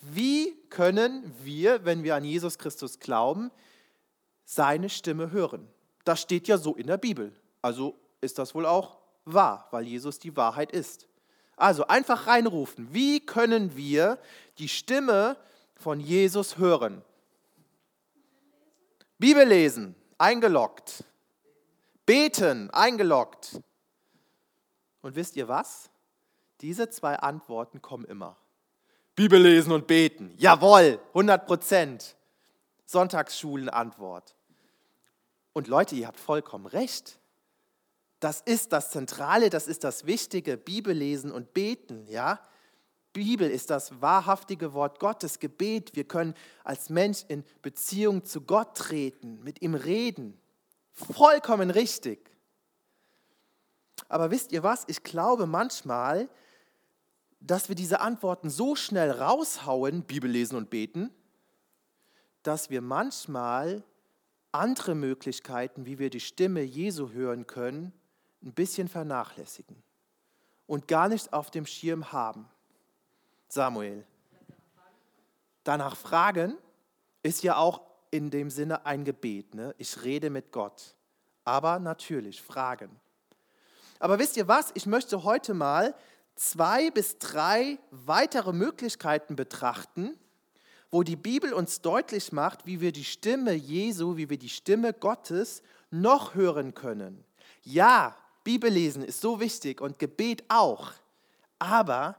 Wie 0.00 0.56
können 0.70 1.34
wir, 1.42 1.84
wenn 1.84 2.02
wir 2.04 2.14
an 2.16 2.24
Jesus 2.24 2.58
Christus 2.58 2.98
glauben, 2.98 3.50
seine 4.46 4.88
Stimme 4.88 5.30
hören? 5.32 5.68
Das 6.04 6.22
steht 6.22 6.48
ja 6.48 6.56
so 6.56 6.74
in 6.74 6.86
der 6.86 6.96
Bibel. 6.96 7.34
Also 7.60 7.98
ist 8.22 8.38
das 8.38 8.54
wohl 8.54 8.64
auch 8.64 8.96
wahr, 9.26 9.68
weil 9.72 9.86
Jesus 9.86 10.18
die 10.18 10.34
Wahrheit 10.36 10.72
ist. 10.72 11.06
Also 11.56 11.86
einfach 11.88 12.26
reinrufen. 12.26 12.94
Wie 12.94 13.20
können 13.20 13.76
wir 13.76 14.18
die 14.58 14.68
Stimme 14.68 15.36
von 15.74 16.00
Jesus 16.00 16.56
hören? 16.58 17.02
Bibel 19.18 19.46
lesen, 19.46 19.94
eingeloggt. 20.16 21.04
Beten, 22.04 22.70
eingeloggt. 22.70 23.60
Und 25.02 25.16
wisst 25.16 25.36
ihr 25.36 25.48
was? 25.48 25.90
Diese 26.60 26.88
zwei 26.88 27.16
Antworten 27.16 27.82
kommen 27.82 28.04
immer. 28.04 28.36
Bibel 29.14 29.40
lesen 29.40 29.72
und 29.72 29.86
beten. 29.86 30.34
Jawohl, 30.36 31.00
100 31.08 31.46
Prozent. 31.46 32.16
Sonntagsschulenantwort. 32.84 34.35
Und 35.56 35.68
Leute, 35.68 35.94
ihr 35.94 36.06
habt 36.06 36.20
vollkommen 36.20 36.66
recht. 36.66 37.18
Das 38.20 38.42
ist 38.42 38.74
das 38.74 38.90
Zentrale, 38.90 39.48
das 39.48 39.68
ist 39.68 39.84
das 39.84 40.04
Wichtige, 40.04 40.58
Bibel 40.58 40.94
lesen 40.94 41.32
und 41.32 41.54
beten, 41.54 42.06
ja? 42.08 42.42
Bibel 43.14 43.50
ist 43.50 43.70
das 43.70 44.02
wahrhaftige 44.02 44.74
Wort 44.74 45.00
Gottes, 45.00 45.38
Gebet. 45.38 45.96
Wir 45.96 46.04
können 46.04 46.34
als 46.62 46.90
Mensch 46.90 47.24
in 47.28 47.42
Beziehung 47.62 48.26
zu 48.26 48.42
Gott 48.42 48.76
treten, 48.76 49.42
mit 49.42 49.62
ihm 49.62 49.74
reden. 49.74 50.38
Vollkommen 50.92 51.70
richtig. 51.70 52.30
Aber 54.10 54.30
wisst 54.30 54.52
ihr 54.52 54.62
was? 54.62 54.84
Ich 54.88 55.04
glaube 55.04 55.46
manchmal, 55.46 56.28
dass 57.40 57.70
wir 57.70 57.76
diese 57.76 58.02
Antworten 58.02 58.50
so 58.50 58.76
schnell 58.76 59.10
raushauen, 59.10 60.02
Bibel 60.02 60.30
lesen 60.30 60.56
und 60.56 60.68
beten, 60.68 61.14
dass 62.42 62.68
wir 62.68 62.82
manchmal 62.82 63.82
andere 64.58 64.94
Möglichkeiten, 64.94 65.86
wie 65.86 65.98
wir 65.98 66.10
die 66.10 66.20
Stimme 66.20 66.62
Jesu 66.62 67.10
hören 67.10 67.46
können, 67.46 67.92
ein 68.42 68.52
bisschen 68.52 68.88
vernachlässigen 68.88 69.82
und 70.66 70.88
gar 70.88 71.08
nicht 71.08 71.32
auf 71.32 71.50
dem 71.50 71.66
Schirm 71.66 72.12
haben. 72.12 72.48
Samuel. 73.48 74.04
Danach 75.64 75.96
fragen 75.96 76.56
ist 77.22 77.42
ja 77.42 77.56
auch 77.56 77.80
in 78.10 78.30
dem 78.30 78.50
Sinne 78.50 78.86
ein 78.86 79.04
Gebet. 79.04 79.54
Ne? 79.54 79.74
Ich 79.78 80.02
rede 80.02 80.30
mit 80.30 80.52
Gott. 80.52 80.94
Aber 81.44 81.78
natürlich 81.78 82.42
fragen. 82.42 82.90
Aber 83.98 84.18
wisst 84.18 84.36
ihr 84.36 84.48
was? 84.48 84.72
Ich 84.74 84.86
möchte 84.86 85.24
heute 85.24 85.54
mal 85.54 85.94
zwei 86.34 86.90
bis 86.90 87.18
drei 87.18 87.78
weitere 87.90 88.52
Möglichkeiten 88.52 89.36
betrachten, 89.36 90.18
wo 90.96 91.02
die 91.02 91.14
Bibel 91.14 91.52
uns 91.52 91.82
deutlich 91.82 92.32
macht, 92.32 92.64
wie 92.64 92.80
wir 92.80 92.90
die 92.90 93.04
Stimme 93.04 93.52
Jesu, 93.52 94.16
wie 94.16 94.30
wir 94.30 94.38
die 94.38 94.48
Stimme 94.48 94.94
Gottes 94.94 95.62
noch 95.90 96.34
hören 96.34 96.72
können. 96.72 97.22
Ja, 97.64 98.16
Bibellesen 98.44 99.04
ist 99.04 99.20
so 99.20 99.38
wichtig 99.38 99.82
und 99.82 99.98
Gebet 99.98 100.44
auch, 100.48 100.92
aber 101.58 102.16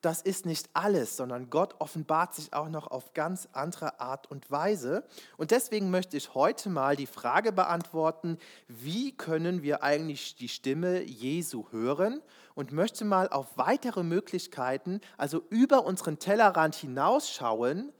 das 0.00 0.22
ist 0.22 0.46
nicht 0.46 0.70
alles, 0.72 1.18
sondern 1.18 1.50
Gott 1.50 1.74
offenbart 1.78 2.34
sich 2.34 2.54
auch 2.54 2.70
noch 2.70 2.86
auf 2.86 3.12
ganz 3.12 3.50
andere 3.52 4.00
Art 4.00 4.30
und 4.30 4.50
Weise. 4.50 5.04
Und 5.36 5.50
deswegen 5.50 5.90
möchte 5.90 6.16
ich 6.16 6.34
heute 6.34 6.70
mal 6.70 6.96
die 6.96 7.06
Frage 7.06 7.52
beantworten, 7.52 8.38
wie 8.66 9.12
können 9.12 9.62
wir 9.62 9.82
eigentlich 9.82 10.36
die 10.36 10.48
Stimme 10.48 11.02
Jesu 11.02 11.66
hören? 11.70 12.22
Und 12.54 12.72
möchte 12.72 13.04
mal 13.04 13.28
auf 13.28 13.58
weitere 13.58 14.02
Möglichkeiten, 14.02 15.02
also 15.18 15.42
über 15.50 15.84
unseren 15.84 16.18
Tellerrand 16.18 16.74
hinausschauen, 16.74 17.92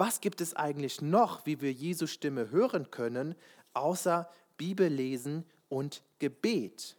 was 0.00 0.22
gibt 0.22 0.40
es 0.40 0.56
eigentlich 0.56 1.02
noch, 1.02 1.44
wie 1.44 1.60
wir 1.60 1.72
Jesu 1.72 2.06
Stimme 2.06 2.50
hören 2.50 2.90
können, 2.90 3.34
außer 3.74 4.30
Bibellesen 4.56 5.44
und 5.68 6.02
Gebet. 6.18 6.96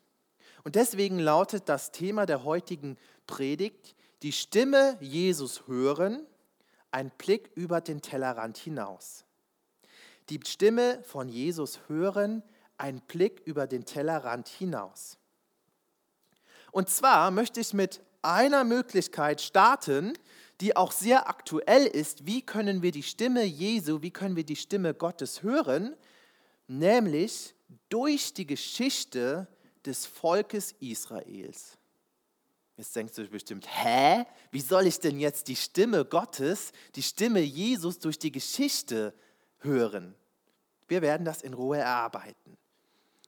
Und 0.64 0.76
deswegen 0.76 1.18
lautet 1.18 1.68
das 1.68 1.92
Thema 1.92 2.28
der 2.28 2.44
heutigen 2.44 3.00
Predigt, 3.26 3.96
die 4.22 4.32
Stimme 4.32 4.98
Jesus 5.02 5.66
hören, 5.66 6.28
ein 6.92 7.10
Blick 7.18 7.50
über 7.56 7.82
den 7.82 8.04
Tellerrand 8.04 8.58
hinaus. 8.58 9.26
Die 10.30 10.40
Stimme 10.46 11.02
von 11.04 11.28
Jesus 11.28 11.80
hören, 11.88 12.44
ein 12.78 13.02
Blick 13.02 13.42
über 13.46 13.66
den 13.66 13.84
Tellerrand 13.84 14.48
hinaus. 14.48 15.18
Und 16.72 16.88
zwar 16.88 17.32
möchte 17.32 17.62
ich 17.62 17.74
mit 17.74 18.02
einer 18.22 18.64
Möglichkeit 18.64 19.42
starten, 19.42 20.14
die 20.62 20.76
auch 20.76 20.92
sehr 20.92 21.28
aktuell 21.28 21.86
ist. 21.86 22.26
Wie 22.26 22.42
können 22.44 22.82
wir 22.82 22.92
die 22.92 23.04
Stimme 23.04 23.44
Jesu, 23.44 24.02
wie 24.02 24.12
können 24.12 24.36
wir 24.36 24.46
die 24.46 24.56
Stimme 24.56 24.94
Gottes 24.94 25.44
hören? 25.44 25.96
Nämlich 26.68 27.56
durch 27.90 28.34
die 28.34 28.46
Geschichte 28.46 29.48
des 29.86 30.06
Volkes 30.06 30.74
Israels. 30.80 31.78
Jetzt 32.78 32.96
denkst 32.96 33.16
du 33.16 33.28
bestimmt, 33.28 33.68
hä? 33.68 34.26
Wie 34.52 34.62
soll 34.62 34.88
ich 34.88 35.00
denn 35.00 35.20
jetzt 35.20 35.48
die 35.48 35.56
Stimme 35.56 36.06
Gottes, 36.06 36.72
die 36.96 37.04
Stimme 37.04 37.42
Jesus 37.42 38.00
durch 38.00 38.18
die 38.18 38.32
Geschichte 38.32 39.14
hören? 39.60 40.16
Wir 40.88 41.02
werden 41.02 41.26
das 41.26 41.42
in 41.42 41.54
Ruhe 41.54 41.78
erarbeiten. 41.78 42.58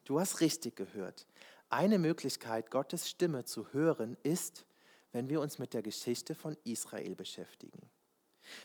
Du 0.06 0.19
hast 0.19 0.39
richtig 0.41 0.76
gehört. 0.76 1.28
Eine 1.69 1.98
Möglichkeit, 1.98 2.72
Gottes 2.72 3.10
Stimme 3.10 3.46
zu 3.46 3.72
hören, 3.74 4.17
ist, 4.24 4.65
wenn 5.13 5.30
wir 5.30 5.39
uns 5.39 5.60
mit 5.60 5.73
der 5.73 5.82
Geschichte 5.82 6.36
von 6.36 6.58
Israel 6.65 7.15
beschäftigen. 7.15 7.89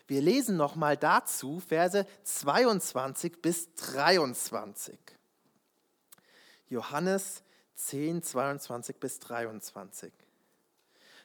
Wir 0.07 0.21
lesen 0.21 0.57
nochmal 0.57 0.97
dazu 0.97 1.61
Verse 1.61 2.05
22 2.25 3.41
bis 3.41 3.73
23. 3.75 4.99
Johannes 6.69 7.43
10, 7.77 8.23
22 8.23 8.97
bis 8.97 9.21
23. 9.21 10.13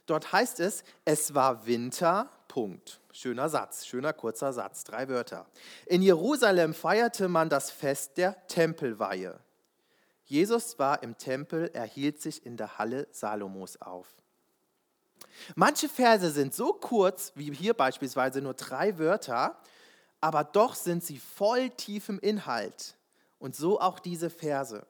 Dort 0.05 0.31
heißt 0.31 0.59
es, 0.59 0.83
es 1.05 1.33
war 1.33 1.65
Winter, 1.65 2.29
Punkt. 2.47 2.99
Schöner 3.12 3.49
Satz, 3.49 3.86
schöner 3.86 4.13
kurzer 4.13 4.53
Satz, 4.53 4.83
drei 4.83 5.07
Wörter. 5.07 5.47
In 5.86 6.01
Jerusalem 6.01 6.73
feierte 6.73 7.29
man 7.29 7.49
das 7.49 7.71
Fest 7.71 8.17
der 8.17 8.45
Tempelweihe. 8.47 9.39
Jesus 10.25 10.77
war 10.79 11.03
im 11.03 11.17
Tempel, 11.17 11.69
er 11.73 11.86
hielt 11.86 12.21
sich 12.21 12.45
in 12.45 12.57
der 12.57 12.77
Halle 12.77 13.07
Salomos 13.12 13.81
auf. 13.81 14.22
Manche 15.55 15.89
Verse 15.89 16.31
sind 16.31 16.53
so 16.53 16.73
kurz, 16.73 17.31
wie 17.36 17.53
hier 17.53 17.73
beispielsweise 17.73 18.41
nur 18.41 18.53
drei 18.53 18.97
Wörter, 18.97 19.57
aber 20.21 20.43
doch 20.43 20.75
sind 20.75 21.03
sie 21.03 21.19
voll 21.19 21.69
tiefem 21.69 22.19
Inhalt. 22.19 22.95
Und 23.39 23.55
so 23.55 23.81
auch 23.81 23.99
diese 23.99 24.29
Verse. 24.29 24.86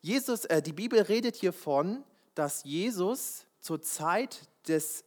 Jesus, 0.00 0.44
äh, 0.46 0.60
die 0.60 0.72
Bibel 0.72 1.00
redet 1.00 1.36
hier 1.36 1.52
von, 1.52 2.02
dass 2.34 2.64
Jesus 2.64 3.46
zur 3.60 3.80
Zeit 3.80 4.40
des, 4.66 5.04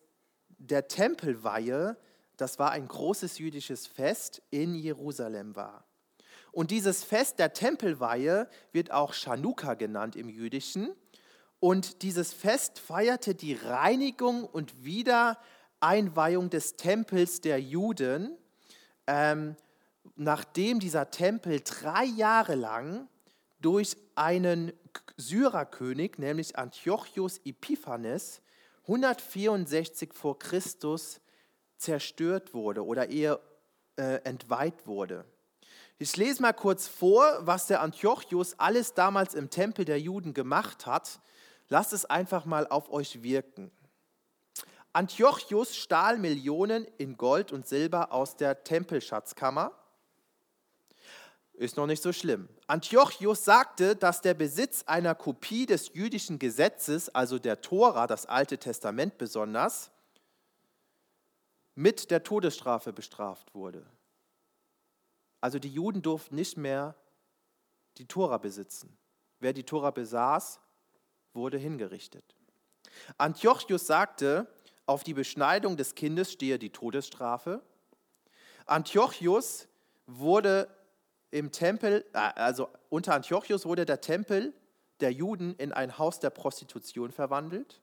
der 0.58 0.88
Tempelweihe, 0.88 1.97
das 2.38 2.60
war 2.60 2.71
ein 2.71 2.88
großes 2.88 3.38
jüdisches 3.38 3.88
Fest, 3.88 4.41
in 4.51 4.75
Jerusalem 4.75 5.55
war. 5.55 5.84
Und 6.53 6.71
dieses 6.71 7.03
Fest 7.03 7.39
der 7.39 7.51
Tempelweihe 7.51 8.47
wird 8.71 8.91
auch 8.91 9.13
Chanukka 9.13 9.73
genannt 9.73 10.15
im 10.15 10.29
Jüdischen. 10.29 10.95
Und 11.60 12.02
dieses 12.02 12.34
Fest 12.34 12.80
feierte 12.80 13.36
die 13.36 13.54
Reinigung 13.54 14.44
und 14.44 14.84
Wiedereinweihung 14.84 16.50
des 16.50 16.76
Tempels 16.76 17.41
der 17.41 17.62
Juden, 17.62 18.38
ähm, 19.08 19.56
nachdem 20.15 20.80
dieser 20.80 21.12
Tempel 21.12 21.62
drei 21.62 22.06
Jahre 22.06 22.56
lang 22.56 23.08
durch 23.60 23.98
einen 24.15 24.74
Syrerkönig, 25.18 26.18
nämlich 26.18 26.58
Antiochus 26.58 27.39
Epiphanes, 27.46 28.41
164 28.84 30.13
vor 30.13 30.38
Christus 30.38 31.20
zerstört 31.78 32.54
wurde 32.54 32.86
oder 32.86 33.10
eher 33.10 33.39
äh, 33.96 34.22
entweiht 34.24 34.86
wurde. 34.86 35.26
Ich 35.98 36.15
lese 36.18 36.41
mal 36.41 36.54
kurz 36.54 36.88
vor, 36.88 37.26
was 37.41 37.68
der 37.68 37.82
Antiochus 37.82 38.60
alles 38.60 38.94
damals 38.94 39.34
im 39.34 39.50
Tempel 39.50 39.86
der 39.86 40.00
Juden 40.00 40.34
gemacht 40.34 40.86
hat, 40.86 41.20
Lasst 41.69 41.93
es 41.93 42.06
einfach 42.06 42.45
mal 42.45 42.67
auf 42.67 42.91
euch 42.91 43.23
wirken. 43.23 43.71
Antiochus 44.93 45.75
stahl 45.75 46.17
Millionen 46.17 46.86
in 46.97 47.17
Gold 47.17 47.51
und 47.51 47.67
Silber 47.67 48.12
aus 48.13 48.38
der 48.38 48.63
Tempelschatzkammer. 48.63 49.71
Ist 51.54 51.78
noch 51.78 51.88
nicht 51.88 52.01
so 52.01 52.13
schlimm. 52.13 52.47
Antiochus 52.67 53.43
sagte, 53.43 53.95
dass 53.95 54.21
der 54.21 54.34
Besitz 54.34 54.84
einer 54.88 55.15
Kopie 55.15 55.65
des 55.65 55.93
jüdischen 55.93 56.39
Gesetzes, 56.39 57.10
also 57.10 57.39
der 57.39 57.62
Tora, 57.62 58.08
das 58.08 58.25
Alte 58.25 58.58
Testament 58.58 59.17
besonders, 59.17 59.91
mit 61.75 62.10
der 62.10 62.23
Todesstrafe 62.23 62.93
bestraft 62.93 63.54
wurde. 63.54 63.86
Also 65.41 65.60
die 65.60 65.69
Juden 65.69 66.01
durften 66.01 66.36
nicht 66.36 66.58
mehr 66.58 66.95
die 67.97 68.08
Tora 68.08 68.38
besitzen. 68.38 68.97
Wer 69.39 69.54
die 69.54 69.63
Tora 69.63 69.91
besaß, 69.91 70.60
wurde 71.36 71.58
hingerichtet. 71.58 72.36
Antiochus 73.17 73.88
sagte, 73.88 74.48
auf 74.86 75.04
die 75.04 75.13
Beschneidung 75.13 75.78
des 75.78 75.95
Kindes 75.95 76.32
stehe 76.32 76.60
die 76.60 76.69
Todesstrafe. 76.69 77.62
Antiochus 78.65 79.67
wurde 80.08 80.67
im 81.32 81.52
Tempel, 81.52 82.06
äh, 82.13 82.17
also 82.17 82.69
unter 82.89 83.13
Antiochus 83.13 83.65
wurde 83.65 83.86
der 83.86 84.02
Tempel 84.02 84.54
der 85.02 85.12
Juden 85.12 85.56
in 85.56 85.74
ein 85.74 85.98
Haus 85.98 86.19
der 86.19 86.30
Prostitution 86.30 87.12
verwandelt. 87.12 87.82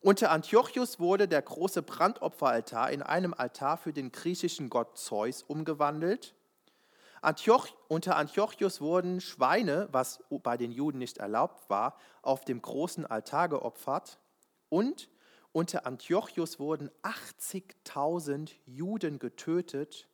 Unter 0.00 0.30
Antiochus 0.30 1.00
wurde 1.00 1.26
der 1.26 1.42
große 1.42 1.82
Brandopferaltar 1.82 2.92
in 2.92 3.02
einem 3.02 3.34
Altar 3.34 3.76
für 3.76 3.92
den 3.92 4.12
griechischen 4.12 4.70
Gott 4.70 4.96
Zeus 4.96 5.42
umgewandelt. 5.42 6.35
Antioch, 7.22 7.68
unter 7.88 8.16
Antiochus 8.16 8.80
wurden 8.80 9.20
Schweine, 9.20 9.88
was 9.92 10.22
bei 10.42 10.56
den 10.56 10.72
Juden 10.72 10.98
nicht 10.98 11.18
erlaubt 11.18 11.68
war, 11.70 11.98
auf 12.22 12.44
dem 12.44 12.60
großen 12.62 13.06
Altar 13.06 13.48
geopfert. 13.48 14.18
Und 14.68 15.08
unter 15.52 15.86
Antiochus 15.86 16.58
wurden 16.58 16.90
80.000 17.02 18.52
Juden 18.66 19.18
getötet 19.18 20.08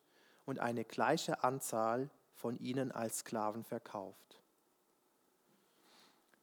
und 0.45 0.59
eine 0.59 0.85
gleiche 0.85 1.43
Anzahl 1.43 2.09
von 2.33 2.57
ihnen 2.59 2.91
als 2.91 3.19
Sklaven 3.19 3.63
verkauft. 3.63 4.39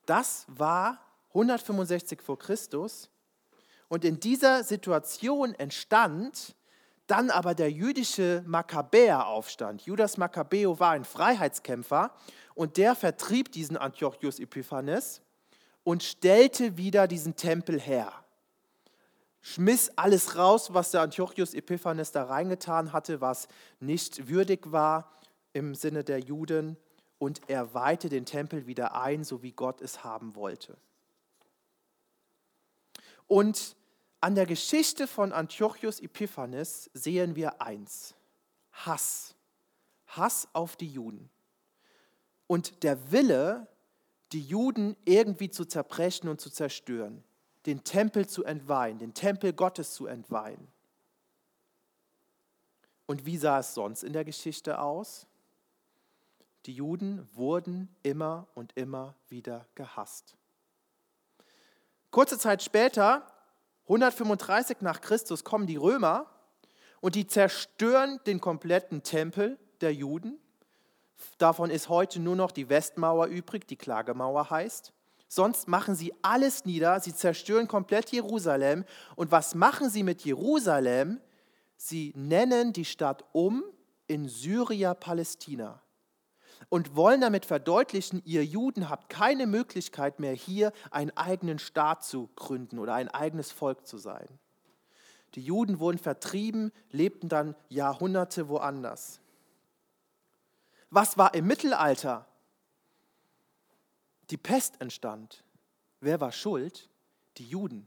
Das 0.07 0.47
war 0.49 0.99
165 1.29 2.21
vor 2.21 2.39
Christus 2.39 3.11
und 3.89 4.05
in 4.05 4.21
dieser 4.21 4.65
Situation 4.65 5.55
entstand 5.55 6.55
dann 7.11 7.31
aber 7.31 7.55
der 7.55 7.71
jüdische 7.71 8.45
Makkabäeraufstand. 8.47 9.83
Judas 9.83 10.17
Makkabäo 10.17 10.79
war 10.79 10.93
ein 10.93 11.05
Freiheitskämpfer 11.05 12.15
und 12.55 12.77
der 12.77 12.95
vertrieb 12.95 13.51
diesen 13.53 13.77
Antiochus 13.77 14.39
Epiphanes 14.39 15.21
und 15.83 16.03
stellte 16.03 16.77
wieder 16.77 17.09
diesen 17.09 17.37
Tempel 17.37 17.81
her. 17.81 18.13
Schmiss 19.41 19.91
alles 19.97 20.37
raus, 20.37 20.75
was 20.75 20.91
der 20.91 21.01
Antiochus 21.01 21.55
Epiphanes 21.55 22.13
da 22.13 22.25
reingetan 22.25 22.93
hatte, 22.93 23.21
was 23.21 23.49
nicht 23.81 24.29
würdig 24.29 24.71
war 24.71 25.11
im 25.53 25.75
Sinne 25.75 26.05
der 26.05 26.21
Juden, 26.21 26.77
und 27.19 27.43
er 27.49 27.75
weihte 27.75 28.09
den 28.09 28.25
Tempel 28.25 28.67
wieder 28.67 28.95
ein, 28.95 29.25
so 29.25 29.43
wie 29.43 29.53
Gott 29.53 29.83
es 29.83 30.03
haben 30.05 30.35
wollte. 30.35 30.79
Und 33.27 33.77
an 34.21 34.35
der 34.35 34.47
Geschichte 34.47 35.07
von 35.07 35.33
Antiochus 35.33 36.01
Epiphanes 36.01 36.91
sehen 36.93 37.37
wir 37.37 37.63
eins: 37.63 38.15
Hass. 38.73 39.35
Hass 40.07 40.49
auf 40.53 40.77
die 40.77 40.89
Juden. 40.89 41.31
Und 42.47 42.83
der 42.83 43.13
Wille, 43.13 43.69
die 44.33 44.43
Juden 44.43 44.97
irgendwie 45.05 45.51
zu 45.51 45.65
zerbrechen 45.65 46.29
und 46.29 46.41
zu 46.41 46.51
zerstören, 46.51 47.23
den 47.67 47.85
Tempel 47.85 48.27
zu 48.27 48.45
entweihen, 48.45 48.99
den 48.99 49.15
Tempel 49.15 49.53
Gottes 49.53 49.95
zu 49.95 50.07
entweihen. 50.07 50.69
Und 53.07 53.27
wie 53.27 53.37
sah 53.37 53.61
es 53.61 53.75
sonst 53.75 54.03
in 54.03 54.13
der 54.13 54.25
Geschichte 54.25 54.81
aus? 54.81 55.27
Die 56.67 56.75
Juden 56.75 57.29
wurden 57.35 57.95
immer 58.03 58.47
und 58.55 58.77
immer 58.77 59.15
wieder 59.29 59.67
gehasst. 59.75 60.37
Kurze 62.11 62.39
Zeit 62.39 62.63
später 62.63 63.25
135 63.85 64.79
nach 64.81 65.01
Christus 65.01 65.45
kommen 65.45 65.67
die 65.67 65.77
Römer 65.77 66.27
und 67.01 67.15
die 67.15 67.27
zerstören 67.27 68.21
den 68.27 68.41
kompletten 68.41 69.03
Tempel 69.03 69.59
der 69.81 69.95
Juden. 69.95 70.39
Davon 71.39 71.71
ist 71.71 71.89
heute 71.89 72.21
nur 72.21 72.37
noch 72.37 72.51
die 72.51 72.69
Westmauer 72.69 73.27
übrig, 73.27 73.67
die 73.67 73.77
Klagemauer 73.77 74.51
heißt. 74.51 74.93
Sonst 75.29 75.69
machen 75.69 75.95
sie 75.95 76.13
alles 76.23 76.65
nieder, 76.65 76.99
sie 77.01 77.15
zerstören 77.15 77.69
komplett 77.69 78.11
Jerusalem. 78.11 78.85
Und 79.17 79.31
was 79.31 79.55
machen 79.55 79.89
sie 79.89 80.03
mit 80.03 80.23
Jerusalem? 80.25 81.21
Sie 81.77 82.13
nennen 82.17 82.73
die 82.73 82.85
Stadt 82.85 83.25
um 83.33 83.63
in 84.07 84.29
Syria 84.29 84.95
Palästina 84.95 85.81
und 86.69 86.95
wollen 86.95 87.21
damit 87.21 87.47
verdeutlichen, 87.47 88.23
ihr 88.25 88.45
Juden 88.45 88.89
habt 88.89 89.09
keine 89.09 89.47
Möglichkeit 89.47 90.21
mehr 90.21 90.35
hier 90.35 90.73
einen 90.91 91.17
eigenen 91.17 91.59
Staat 91.59 92.05
zu 92.05 92.29
gründen 92.37 92.79
oder 92.79 92.95
ein 92.95 93.09
eigenes 93.09 93.51
Volk 93.51 93.87
zu 93.87 93.99
sein. 93.99 94.29
Die 95.35 95.43
Juden 95.43 95.79
wurden 95.79 95.99
vertrieben, 95.99 96.73
lebten 96.91 97.29
dann 97.29 97.55
Jahrhunderte 97.69 98.49
woanders. 98.49 99.21
Was 100.91 101.17
war 101.17 101.35
im 101.35 101.47
Mittelalter? 101.47 102.27
Die 104.31 104.37
Pest 104.37 104.81
entstand. 104.81 105.45
Wer 106.01 106.21
war 106.21 106.33
schuld? 106.33 106.89
Die 107.37 107.47
Juden. 107.47 107.87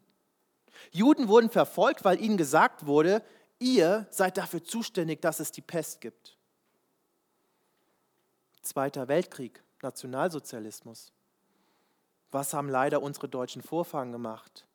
Juden 0.92 1.28
wurden 1.28 1.50
verfolgt, 1.50 2.06
weil 2.06 2.22
ihnen 2.22 2.38
gesagt 2.38 2.86
wurde, 2.86 3.24
ihr 3.60 4.08
seid 4.10 4.38
dafür 4.38 4.64
zuständig, 4.64 5.22
dass 5.22 5.40
es 5.40 5.52
die 5.52 5.62
Pest 5.62 6.02
gibt. 6.02 6.38
Zweiter 8.64 9.10
Weltkrieg, 9.10 9.62
Nationalsozialismus. 9.82 11.12
Was 12.32 12.54
haben 12.54 12.70
leider 12.70 13.02
unsere 13.02 13.28
deutschen 13.28 13.62
Vorfahren 13.62 14.14
gemacht? 14.14 14.66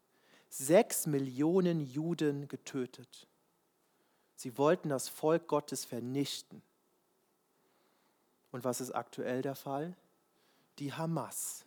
Sechs 0.50 1.06
Millionen 1.06 1.80
Juden 1.80 2.48
getötet. 2.48 3.26
Sie 4.36 4.58
wollten 4.58 4.90
das 4.90 5.08
Volk 5.08 5.48
Gottes 5.48 5.86
vernichten. 5.86 6.62
Und 8.52 8.62
was 8.62 8.82
ist 8.82 8.92
aktuell 8.92 9.40
der 9.40 9.54
Fall? 9.54 9.96
Die 10.78 10.92
Hamas. 10.92 11.64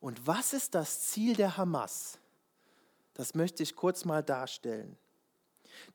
Und 0.00 0.28
was 0.28 0.52
ist 0.52 0.76
das 0.76 1.08
Ziel 1.08 1.34
der 1.34 1.56
Hamas? 1.56 2.18
Das 3.14 3.34
möchte 3.34 3.64
ich 3.64 3.74
kurz 3.74 4.04
mal 4.04 4.22
darstellen. 4.22 4.96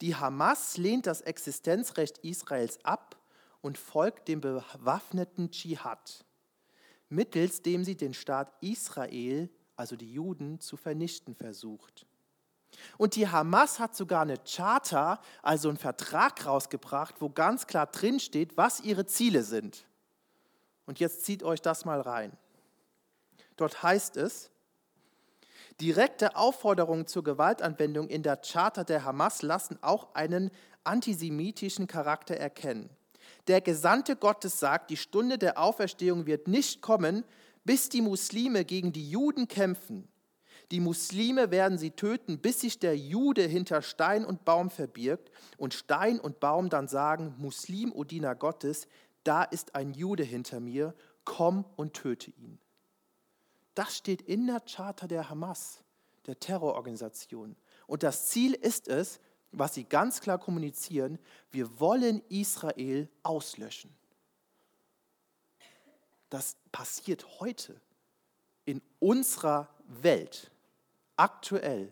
Die 0.02 0.13
Hamas 0.13 0.76
lehnt 0.76 1.08
das 1.08 1.21
Existenzrecht 1.21 2.17
Israels 2.17 2.84
ab 2.84 3.15
und 3.63 3.78
folgt 3.78 4.28
dem 4.28 4.41
bewaffneten 4.41 5.49
Dschihad, 5.49 6.26
mittels 7.08 7.62
dem 7.62 7.86
sie 7.86 7.95
den 7.95 8.13
Staat 8.13 8.54
Israel, 8.62 9.49
also 9.78 9.95
die 9.95 10.12
Juden, 10.12 10.60
zu 10.60 10.76
vernichten 10.76 11.34
versucht. 11.34 12.06
Und 12.97 13.15
die 13.15 13.28
Hamas 13.28 13.80
hat 13.80 13.95
sogar 13.95 14.23
eine 14.23 14.38
Charta, 14.38 15.21
also 15.41 15.69
einen 15.69 15.78
Vertrag 15.78 16.45
rausgebracht, 16.45 17.21
wo 17.21 17.30
ganz 17.30 17.65
klar 17.65 17.88
drin 17.88 18.19
steht, 18.19 18.58
was 18.58 18.82
ihre 18.82 19.06
Ziele 19.06 19.43
sind. 19.43 19.86
Und 20.86 20.99
jetzt 20.99 21.23
zieht 21.23 21.41
euch 21.41 21.62
das 21.62 21.86
mal 21.86 22.02
rein. 22.02 22.36
Dort 23.56 23.82
heißt 23.82 24.17
es, 24.17 24.52
direkte 25.80 26.36
Aufforderungen 26.36 27.08
zur 27.08 27.23
Gewaltanwendung 27.23 28.10
in 28.10 28.23
der 28.23 28.38
Charta 28.38 28.84
der 28.84 29.06
Hamas 29.06 29.41
lassen 29.41 29.82
auch 29.82 30.15
einen 30.15 30.52
antisemitischen 30.84 31.88
Charakter 31.88 32.36
erkennen. 32.36 32.89
Der 33.47 33.62
Gesandte 33.62 34.15
Gottes 34.15 34.60
sagt, 34.60 34.89
die 34.89 34.97
Stunde 34.97 35.38
der 35.38 35.58
Auferstehung 35.58 36.25
wird 36.25 36.47
nicht 36.47 36.82
kommen, 36.82 37.25
bis 37.65 37.89
die 37.89 38.01
Muslime 38.01 38.65
gegen 38.65 38.93
die 38.93 39.10
Juden 39.10 39.47
kämpfen. 39.47 40.08
Die 40.71 40.79
Muslime 40.79 41.51
werden 41.51 41.77
sie 41.77 41.91
töten, 41.91 42.39
bis 42.39 42.62
sich 42.62 42.79
der 42.79 42.97
Jude 42.97 43.43
hinter 43.43 43.82
Stein 43.82 44.25
und 44.25 44.45
Baum 44.45 44.69
verbirgt 44.69 45.29
und 45.58 45.73
Stein 45.73 46.19
und 46.19 46.39
Baum 46.39 46.69
dann 46.69 46.88
sagen, 46.88 47.36
Muslim, 47.38 47.91
o 47.91 48.03
Diener 48.03 48.36
Gottes, 48.36 48.88
da 49.23 49.43
ist 49.43 49.75
ein 49.75 49.93
Jude 49.93 50.23
hinter 50.23 50.60
mir, 50.60 50.95
komm 51.25 51.65
und 51.75 51.93
töte 51.93 52.32
ihn. 52.32 52.60
Das 53.75 53.97
steht 53.97 54.21
in 54.21 54.47
der 54.47 54.62
Charta 54.62 55.08
der 55.08 55.29
Hamas, 55.29 55.84
der 56.27 56.39
Terrororganisation. 56.39 57.56
Und 57.88 58.03
das 58.03 58.27
Ziel 58.27 58.53
ist 58.53 58.88
es, 58.88 59.19
was 59.54 59.76
sie 59.76 59.84
ganz 59.84 60.20
klar 60.20 60.38
kommunizieren, 60.38 61.20
wir 61.52 61.80
wollen 61.80 62.22
Israel 62.30 63.08
auslöschen. 63.22 63.92
Das 66.30 66.58
passiert 66.72 67.39
heute 67.39 67.80
in 68.66 68.82
unserer 69.00 69.70
Welt, 69.86 70.52
aktuell. 71.16 71.92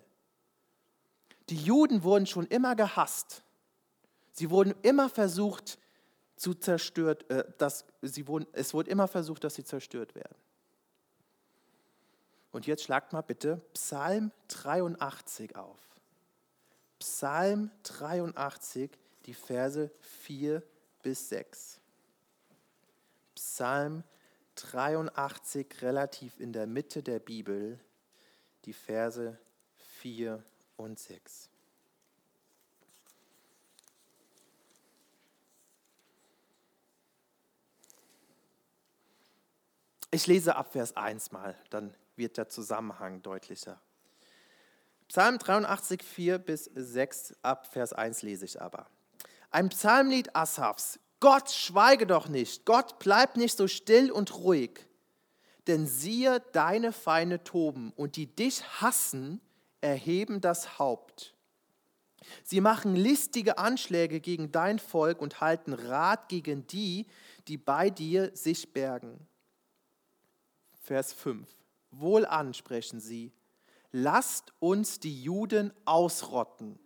Die 1.50 1.58
Juden 1.58 2.04
wurden 2.04 2.26
schon 2.26 2.48
immer 2.48 2.76
gehasst. 2.76 3.44
Sie 4.32 4.50
wurden 4.50 4.74
immer 4.82 5.10
versucht 5.10 5.78
zu 6.36 6.56
zerstört, 6.56 7.30
äh, 7.30 7.44
dass 7.58 7.86
sie 8.02 8.28
wurden, 8.28 8.48
es 8.54 8.74
wurde 8.74 8.90
immer 8.90 9.08
versucht, 9.08 9.44
dass 9.44 9.56
sie 9.56 9.64
zerstört 9.64 10.16
werden. 10.16 10.36
Und 12.52 12.66
jetzt 12.66 12.84
schlagt 12.84 13.14
mal 13.14 13.22
bitte 13.22 13.62
Psalm 13.74 14.32
83 14.48 15.56
auf. 15.56 15.91
Psalm 17.02 17.72
83, 17.82 18.92
die 19.26 19.34
Verse 19.34 19.90
4 20.02 20.62
bis 21.02 21.30
6. 21.30 21.80
Psalm 23.34 24.04
83, 24.54 25.82
relativ 25.82 26.40
in 26.40 26.54
der 26.54 26.68
Mitte 26.68 27.02
der 27.02 27.18
Bibel, 27.18 27.80
die 28.66 28.74
Verse 28.74 29.36
4 29.98 30.44
und 30.78 31.00
6. 31.00 31.50
Ich 40.12 40.28
lese 40.28 40.56
ab 40.56 40.72
Vers 40.72 40.96
1 40.96 41.32
mal, 41.32 41.58
dann 41.72 41.96
wird 42.16 42.38
der 42.38 42.48
Zusammenhang 42.48 43.24
deutlicher. 43.24 43.82
Psalm 45.12 45.40
83, 45.40 46.04
4 46.04 46.38
bis 46.38 46.72
6, 46.74 47.34
ab 47.42 47.68
Vers 47.68 47.92
1 47.92 48.22
lese 48.22 48.46
ich 48.46 48.62
aber. 48.62 48.88
Ein 49.50 49.68
Psalmlied 49.68 50.34
Asafs. 50.38 51.02
Gott, 51.20 51.52
schweige 51.52 52.08
doch 52.08 52.30
nicht. 52.30 52.66
Gott, 52.66 52.98
bleib 52.98 53.36
nicht 53.36 53.58
so 53.58 53.68
still 53.68 54.10
und 54.10 54.34
ruhig. 54.34 54.88
Denn 55.68 55.86
siehe, 55.86 56.40
deine 56.54 56.94
Feinde 56.94 57.44
toben 57.44 57.92
und 57.98 58.16
die 58.16 58.34
dich 58.34 58.64
hassen, 58.80 59.42
erheben 59.82 60.40
das 60.40 60.80
Haupt. 60.80 61.36
Sie 62.46 62.62
machen 62.62 62.96
listige 62.96 63.58
Anschläge 63.58 64.22
gegen 64.22 64.54
dein 64.54 64.80
Volk 64.80 65.22
und 65.22 65.42
halten 65.42 65.74
Rat 65.74 66.30
gegen 66.30 66.66
die, 66.68 67.06
die 67.50 67.58
bei 67.58 67.90
dir 67.90 68.32
sich 68.34 68.72
bergen. 68.72 69.28
Vers 70.80 71.12
5. 71.12 71.50
Wohlan 71.92 72.54
sprechen 72.54 73.02
sie, 73.02 73.34
lasst 73.92 74.54
uns 74.60 75.00
die 75.00 75.22
Juden 75.24 75.74
ausrotten, 75.86 76.80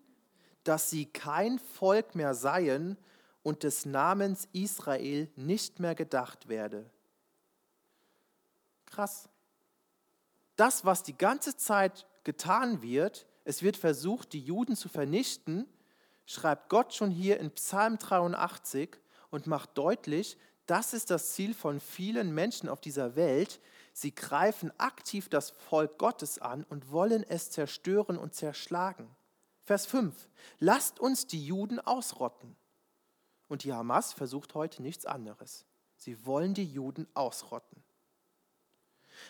dass 0.63 0.89
sie 0.89 1.06
kein 1.06 1.60
Volk 1.60 2.15
mehr 2.15 2.34
seien 2.34 2.98
und 3.44 3.63
des 3.63 3.86
Namens 3.86 4.48
Israel 4.54 5.30
nicht 5.36 5.80
mehr 5.80 5.94
gedacht 5.94 6.48
werde. 6.48 6.89
Krass. 8.88 9.30
Das, 10.56 10.86
was 10.86 11.04
die 11.04 11.18
ganze 11.18 11.58
Zeit 11.58 12.08
getan 12.24 12.82
wird, 12.82 13.28
es 13.44 13.62
wird 13.62 13.78
versucht, 13.78 14.34
die 14.34 14.39
Juden 14.39 14.76
zu 14.76 14.89
vernichten, 14.89 15.68
schreibt 16.26 16.70
Gott 16.70 16.94
schon 16.94 17.12
hier 17.12 17.39
in 17.39 17.52
Psalm 17.52 18.00
83 18.00 18.98
und 19.30 19.48
macht 19.48 19.78
deutlich, 19.78 20.38
das 20.65 20.94
ist 20.94 21.12
das 21.12 21.34
Ziel 21.34 21.54
von 21.54 21.80
vielen 21.80 22.34
Menschen 22.34 22.70
auf 22.70 22.82
dieser 22.82 23.15
Welt, 23.15 23.60
Sie 23.97 24.13
greifen 24.13 24.77
aktiv 24.77 25.29
das 25.29 25.51
Volk 25.51 25.97
Gottes 25.97 26.38
an 26.38 26.65
und 26.65 26.91
wollen 26.91 27.23
es 27.23 27.49
zerstören 27.49 28.17
und 28.17 28.36
zerschlagen. 28.36 29.08
Vers 29.63 29.86
5. 29.86 30.13
Lasst 30.60 30.99
uns 30.99 31.27
die 31.27 31.43
Juden 31.43 31.79
ausrotten. 31.79 32.58
Und 33.47 33.63
die 33.63 33.71
Hamas 33.71 34.12
versucht 34.12 34.53
heute 34.53 34.81
nichts 34.81 35.05
anderes. 35.05 35.63
Sie 35.95 36.25
wollen 36.25 36.53
die 36.53 36.65
Juden 36.65 37.08
ausrotten. 37.13 37.81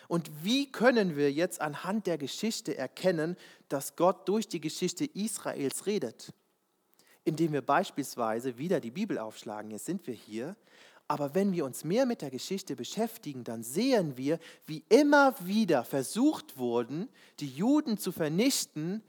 Und 0.08 0.28
wie 0.42 0.72
können 0.72 1.14
wir 1.14 1.30
jetzt 1.30 1.60
anhand 1.60 2.08
der 2.08 2.18
Geschichte 2.18 2.76
erkennen, 2.76 3.36
dass 3.68 3.94
Gott 3.94 4.28
durch 4.28 4.48
die 4.48 4.60
Geschichte 4.60 5.04
Israels 5.04 5.86
redet? 5.86 6.32
Indem 7.22 7.52
wir 7.52 7.62
beispielsweise 7.62 8.58
wieder 8.58 8.80
die 8.80 8.90
Bibel 8.90 9.16
aufschlagen, 9.16 9.70
jetzt 9.70 9.84
sind 9.84 10.08
wir 10.08 10.14
hier, 10.14 10.56
aber 11.08 11.34
wenn 11.34 11.52
wir 11.52 11.64
uns 11.64 11.84
mehr 11.84 12.06
mit 12.06 12.22
der 12.22 12.30
Geschichte 12.30 12.74
beschäftigen, 12.74 13.44
dann 13.44 13.62
sehen 13.62 14.16
wir, 14.16 14.38
wie 14.66 14.84
immer 14.88 15.34
wieder 15.46 15.84
versucht 15.84 16.58
wurden, 16.58 17.08
die 17.40 17.48
Juden 17.48 17.98
zu 17.98 18.12
vernichten, 18.12 19.02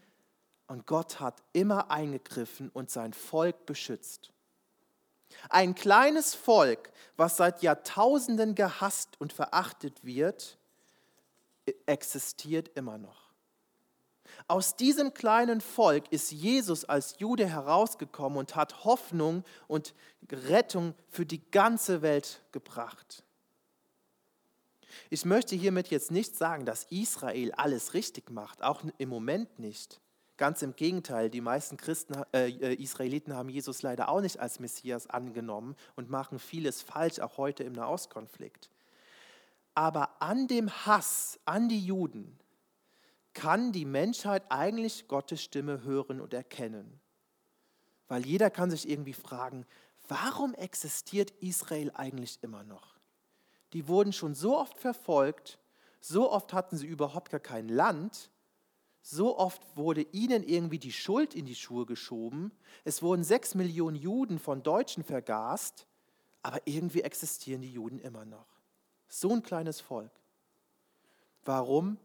und 0.67 0.85
Gott 0.85 1.21
hat 1.21 1.41
immer 1.53 1.91
eingegriffen 1.91 2.69
und 2.69 2.91
sein 2.91 3.13
Volk 3.13 3.65
beschützt. 3.65 4.33
Ein 5.49 5.75
kleines 5.75 6.35
Volk, 6.35 6.91
was 7.15 7.37
seit 7.37 7.61
Jahrtausenden 7.61 8.53
gehasst 8.53 9.19
und 9.19 9.31
verachtet 9.31 10.03
wird, 10.03 10.57
existiert 11.85 12.69
immer 12.75 12.97
noch. 12.97 13.26
Aus 14.49 14.77
diesem 14.77 15.13
kleinen 15.13 15.59
Volk 15.59 16.09
ist 16.09 16.31
Jesus 16.31 16.85
als 16.85 17.15
Jude 17.19 17.47
herausgekommen 17.47 18.37
und 18.37 18.55
hat 18.55 18.85
Hoffnung 18.85 19.43
und 19.67 19.93
Rettung 20.31 20.93
für 21.09 21.25
die 21.25 21.41
ganze 21.51 22.01
Welt 22.01 22.41
gebracht. 22.53 23.23
Ich 25.09 25.25
möchte 25.25 25.55
hiermit 25.55 25.89
jetzt 25.89 26.11
nicht 26.11 26.37
sagen, 26.37 26.65
dass 26.65 26.85
Israel 26.85 27.51
alles 27.53 27.93
richtig 27.93 28.31
macht, 28.31 28.63
auch 28.63 28.83
im 28.97 29.09
Moment 29.09 29.59
nicht. 29.59 29.99
Ganz 30.37 30.61
im 30.61 30.75
Gegenteil, 30.75 31.29
die 31.29 31.41
meisten 31.41 31.75
Christen, 31.75 32.21
äh, 32.31 32.49
äh, 32.49 32.73
Israeliten 32.75 33.33
haben 33.33 33.49
Jesus 33.49 33.81
leider 33.81 34.07
auch 34.07 34.21
nicht 34.21 34.39
als 34.39 34.59
Messias 34.59 35.07
angenommen 35.07 35.75
und 35.95 36.09
machen 36.09 36.39
vieles 36.39 36.81
falsch, 36.81 37.19
auch 37.19 37.37
heute 37.37 37.63
im 37.63 37.73
Nahostkonflikt. 37.73 38.69
Aber 39.73 40.21
an 40.21 40.47
dem 40.47 40.69
Hass 40.85 41.39
an 41.45 41.67
die 41.69 41.83
Juden 41.83 42.39
kann 43.37 43.71
die 43.71 43.85
Menschheit 43.85 44.43
eigentlich 44.49 45.07
Gottes 45.07 45.43
Stimme 45.43 45.83
hören 45.83 46.19
und 46.19 46.33
erkennen. 46.33 46.99
Weil 48.07 48.25
jeder 48.25 48.49
kann 48.49 48.71
sich 48.71 48.89
irgendwie 48.89 49.13
fragen, 49.13 49.67
warum 50.07 50.55
existiert 50.55 51.29
Israel 51.39 51.91
eigentlich 51.93 52.39
immer 52.41 52.63
noch? 52.63 52.95
Die 53.73 53.87
wurden 53.87 54.11
schon 54.11 54.33
so 54.33 54.57
oft 54.57 54.79
verfolgt, 54.79 55.59
so 56.01 56.31
oft 56.31 56.51
hatten 56.51 56.77
sie 56.77 56.87
überhaupt 56.87 57.29
gar 57.29 57.39
kein 57.39 57.69
Land, 57.69 58.31
so 59.03 59.37
oft 59.37 59.61
wurde 59.77 60.01
ihnen 60.13 60.41
irgendwie 60.41 60.79
die 60.79 60.91
Schuld 60.91 61.35
in 61.35 61.45
die 61.45 61.55
Schuhe 61.55 61.85
geschoben, 61.85 62.51
es 62.85 63.03
wurden 63.03 63.23
sechs 63.23 63.53
Millionen 63.53 63.97
Juden 63.97 64.39
von 64.39 64.63
Deutschen 64.63 65.03
vergast, 65.03 65.85
aber 66.41 66.59
irgendwie 66.65 67.01
existieren 67.01 67.61
die 67.61 67.71
Juden 67.71 67.99
immer 67.99 68.25
noch. 68.25 68.47
So 69.09 69.29
ein 69.29 69.43
kleines 69.43 69.79
Volk. 69.79 70.11
Warum? 71.45 71.99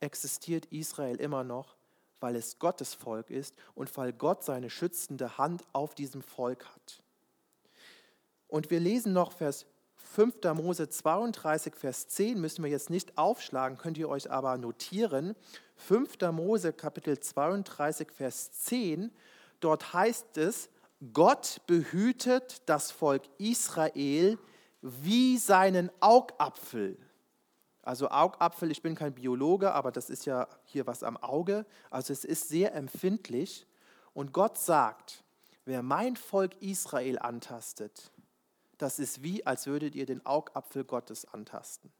Existiert 0.00 0.66
Israel 0.66 1.16
immer 1.16 1.44
noch, 1.44 1.76
weil 2.20 2.36
es 2.36 2.58
Gottes 2.58 2.94
Volk 2.94 3.30
ist 3.30 3.54
und 3.74 3.94
weil 3.96 4.12
Gott 4.12 4.44
seine 4.44 4.70
schützende 4.70 5.38
Hand 5.38 5.64
auf 5.72 5.94
diesem 5.94 6.22
Volk 6.22 6.64
hat. 6.66 7.02
Und 8.48 8.70
wir 8.70 8.80
lesen 8.80 9.12
noch 9.12 9.32
Vers 9.32 9.66
5. 9.94 10.36
Mose 10.54 10.88
32, 10.88 11.74
Vers 11.74 12.08
10, 12.08 12.40
müssen 12.40 12.62
wir 12.62 12.70
jetzt 12.70 12.90
nicht 12.90 13.18
aufschlagen, 13.18 13.76
könnt 13.76 13.98
ihr 13.98 14.08
euch 14.08 14.30
aber 14.30 14.56
notieren. 14.56 15.34
5. 15.76 16.20
Mose 16.32 16.72
Kapitel 16.72 17.18
32, 17.18 18.10
Vers 18.12 18.52
10, 18.52 19.12
dort 19.60 19.92
heißt 19.92 20.38
es, 20.38 20.70
Gott 21.12 21.60
behütet 21.66 22.62
das 22.66 22.90
Volk 22.90 23.22
Israel 23.38 24.38
wie 24.80 25.36
seinen 25.36 25.90
Augapfel. 26.00 26.96
Also 27.86 28.10
Augapfel, 28.10 28.72
ich 28.72 28.82
bin 28.82 28.96
kein 28.96 29.14
Biologe, 29.14 29.72
aber 29.72 29.92
das 29.92 30.10
ist 30.10 30.26
ja 30.26 30.48
hier 30.64 30.88
was 30.88 31.04
am 31.04 31.16
Auge. 31.16 31.64
Also 31.88 32.12
es 32.12 32.24
ist 32.24 32.48
sehr 32.48 32.74
empfindlich. 32.74 33.64
Und 34.12 34.32
Gott 34.32 34.58
sagt, 34.58 35.22
wer 35.66 35.84
mein 35.84 36.16
Volk 36.16 36.60
Israel 36.60 37.20
antastet, 37.20 38.10
das 38.76 38.98
ist 38.98 39.22
wie, 39.22 39.46
als 39.46 39.68
würdet 39.68 39.94
ihr 39.94 40.04
den 40.04 40.26
Augapfel 40.26 40.82
Gottes 40.82 41.26
antasten. 41.26 41.92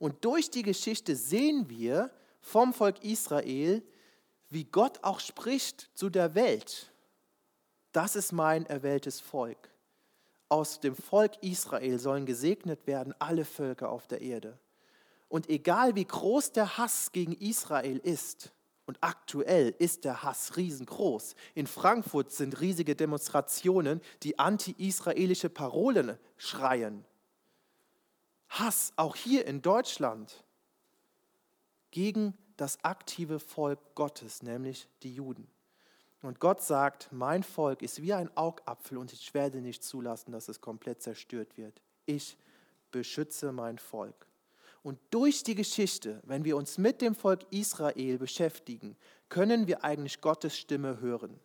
Und 0.00 0.24
durch 0.24 0.50
die 0.50 0.62
Geschichte 0.62 1.14
sehen 1.14 1.70
wir 1.70 2.10
vom 2.40 2.74
Volk 2.74 3.04
Israel, 3.04 3.84
wie 4.48 4.64
Gott 4.64 4.98
auch 5.04 5.20
spricht 5.20 5.90
zu 5.94 6.10
der 6.10 6.34
Welt. 6.34 6.90
Das 7.92 8.16
ist 8.16 8.32
mein 8.32 8.66
erwähltes 8.66 9.20
Volk 9.20 9.69
aus 10.50 10.80
dem 10.80 10.94
Volk 10.94 11.42
Israel 11.42 11.98
sollen 11.98 12.26
gesegnet 12.26 12.86
werden 12.86 13.14
alle 13.18 13.44
Völker 13.44 13.90
auf 13.90 14.06
der 14.06 14.20
Erde. 14.20 14.58
Und 15.28 15.48
egal 15.48 15.94
wie 15.94 16.04
groß 16.04 16.52
der 16.52 16.76
Hass 16.76 17.12
gegen 17.12 17.32
Israel 17.32 17.98
ist, 17.98 18.52
und 18.90 18.98
aktuell 19.02 19.72
ist 19.78 20.04
der 20.04 20.24
Hass 20.24 20.56
riesengroß. 20.56 21.36
In 21.54 21.68
Frankfurt 21.68 22.32
sind 22.32 22.60
riesige 22.60 22.96
Demonstrationen, 22.96 24.00
die 24.24 24.40
anti-israelische 24.40 25.48
Parolen 25.48 26.18
schreien. 26.36 27.04
Hass 28.48 28.92
auch 28.96 29.14
hier 29.14 29.46
in 29.46 29.62
Deutschland 29.62 30.42
gegen 31.92 32.36
das 32.56 32.82
aktive 32.82 33.38
Volk 33.38 33.78
Gottes, 33.94 34.42
nämlich 34.42 34.88
die 35.04 35.14
Juden. 35.14 35.46
Und 36.22 36.38
Gott 36.38 36.62
sagt, 36.62 37.08
mein 37.12 37.42
Volk 37.42 37.82
ist 37.82 38.02
wie 38.02 38.12
ein 38.12 38.34
Augapfel 38.36 38.98
und 38.98 39.12
ich 39.12 39.32
werde 39.32 39.60
nicht 39.60 39.82
zulassen, 39.82 40.32
dass 40.32 40.48
es 40.48 40.60
komplett 40.60 41.02
zerstört 41.02 41.56
wird. 41.56 41.80
Ich 42.04 42.36
beschütze 42.90 43.52
mein 43.52 43.78
Volk. 43.78 44.26
Und 44.82 44.98
durch 45.10 45.42
die 45.42 45.54
Geschichte, 45.54 46.20
wenn 46.24 46.44
wir 46.44 46.56
uns 46.56 46.78
mit 46.78 47.00
dem 47.00 47.14
Volk 47.14 47.40
Israel 47.50 48.18
beschäftigen, 48.18 48.96
können 49.28 49.66
wir 49.66 49.84
eigentlich 49.84 50.20
Gottes 50.20 50.56
Stimme 50.56 51.00
hören. 51.00 51.38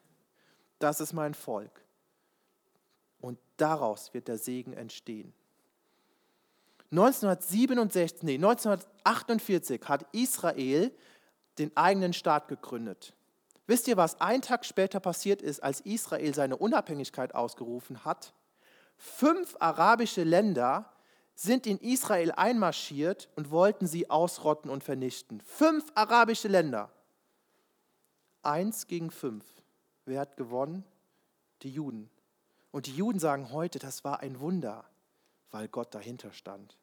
Das 0.80 1.00
ist 1.00 1.14
mein 1.14 1.34
Volk. 1.34 1.84
Und 3.20 3.40
daraus 3.58 4.14
wird 4.14 4.28
der 4.28 4.38
Segen 4.38 4.74
entstehen. 4.74 5.34
1967, 6.92 8.24
nee, 8.24 8.36
1948 8.36 9.82
hat 9.86 10.06
Israel 10.14 10.92
den 11.58 11.76
eigenen 11.76 12.14
Staat 12.14 12.48
gegründet. 12.48 13.15
Wisst 13.68 13.88
ihr, 13.88 13.98
was 13.98 14.22
ein 14.22 14.42
Tag 14.42 14.66
später 14.66 15.00
passiert 15.00 15.42
ist, 15.42 15.62
als 15.64 15.82
Israel 15.82 16.34
seine 16.36 16.58
Unabhängigkeit 16.58 17.34
ausgerufen 17.34 18.06
hat? 18.06 18.34
Fünf 18.98 19.56
arabische 19.60 20.24
Länder 20.24 20.92
sind 21.34 21.68
in 21.68 21.80
Israel 21.80 22.32
einmarschiert 22.32 23.30
und 23.36 23.52
wollten 23.52 23.88
sie 23.88 24.10
ausrotten 24.10 24.70
und 24.70 24.84
vernichten. 24.84 25.42
Fünf 25.42 25.92
arabische 25.96 26.48
Länder. 26.48 26.92
Eins 28.42 28.88
gegen 28.88 29.12
fünf. 29.12 29.44
Wer 30.06 30.22
hat 30.22 30.38
gewonnen? 30.38 30.86
Die 31.64 31.72
Juden. 31.72 32.10
Und 32.72 32.86
die 32.86 32.96
Juden 32.96 33.20
sagen 33.20 33.52
heute, 33.52 33.80
das 33.80 34.04
war 34.04 34.20
ein 34.20 34.40
Wunder, 34.40 34.86
weil 35.50 35.68
Gott 35.68 35.94
dahinter 35.96 36.32
stand. 36.32 36.78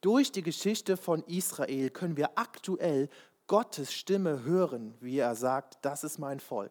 Durch 0.00 0.32
die 0.32 0.42
Geschichte 0.42 0.96
von 0.96 1.22
Israel 1.24 1.90
können 1.90 2.16
wir 2.16 2.38
aktuell 2.38 3.10
Gottes 3.50 3.92
Stimme 3.92 4.44
hören, 4.44 4.94
wie 5.00 5.18
er 5.18 5.34
sagt, 5.34 5.78
das 5.82 6.04
ist 6.04 6.20
mein 6.20 6.38
Volk. 6.38 6.70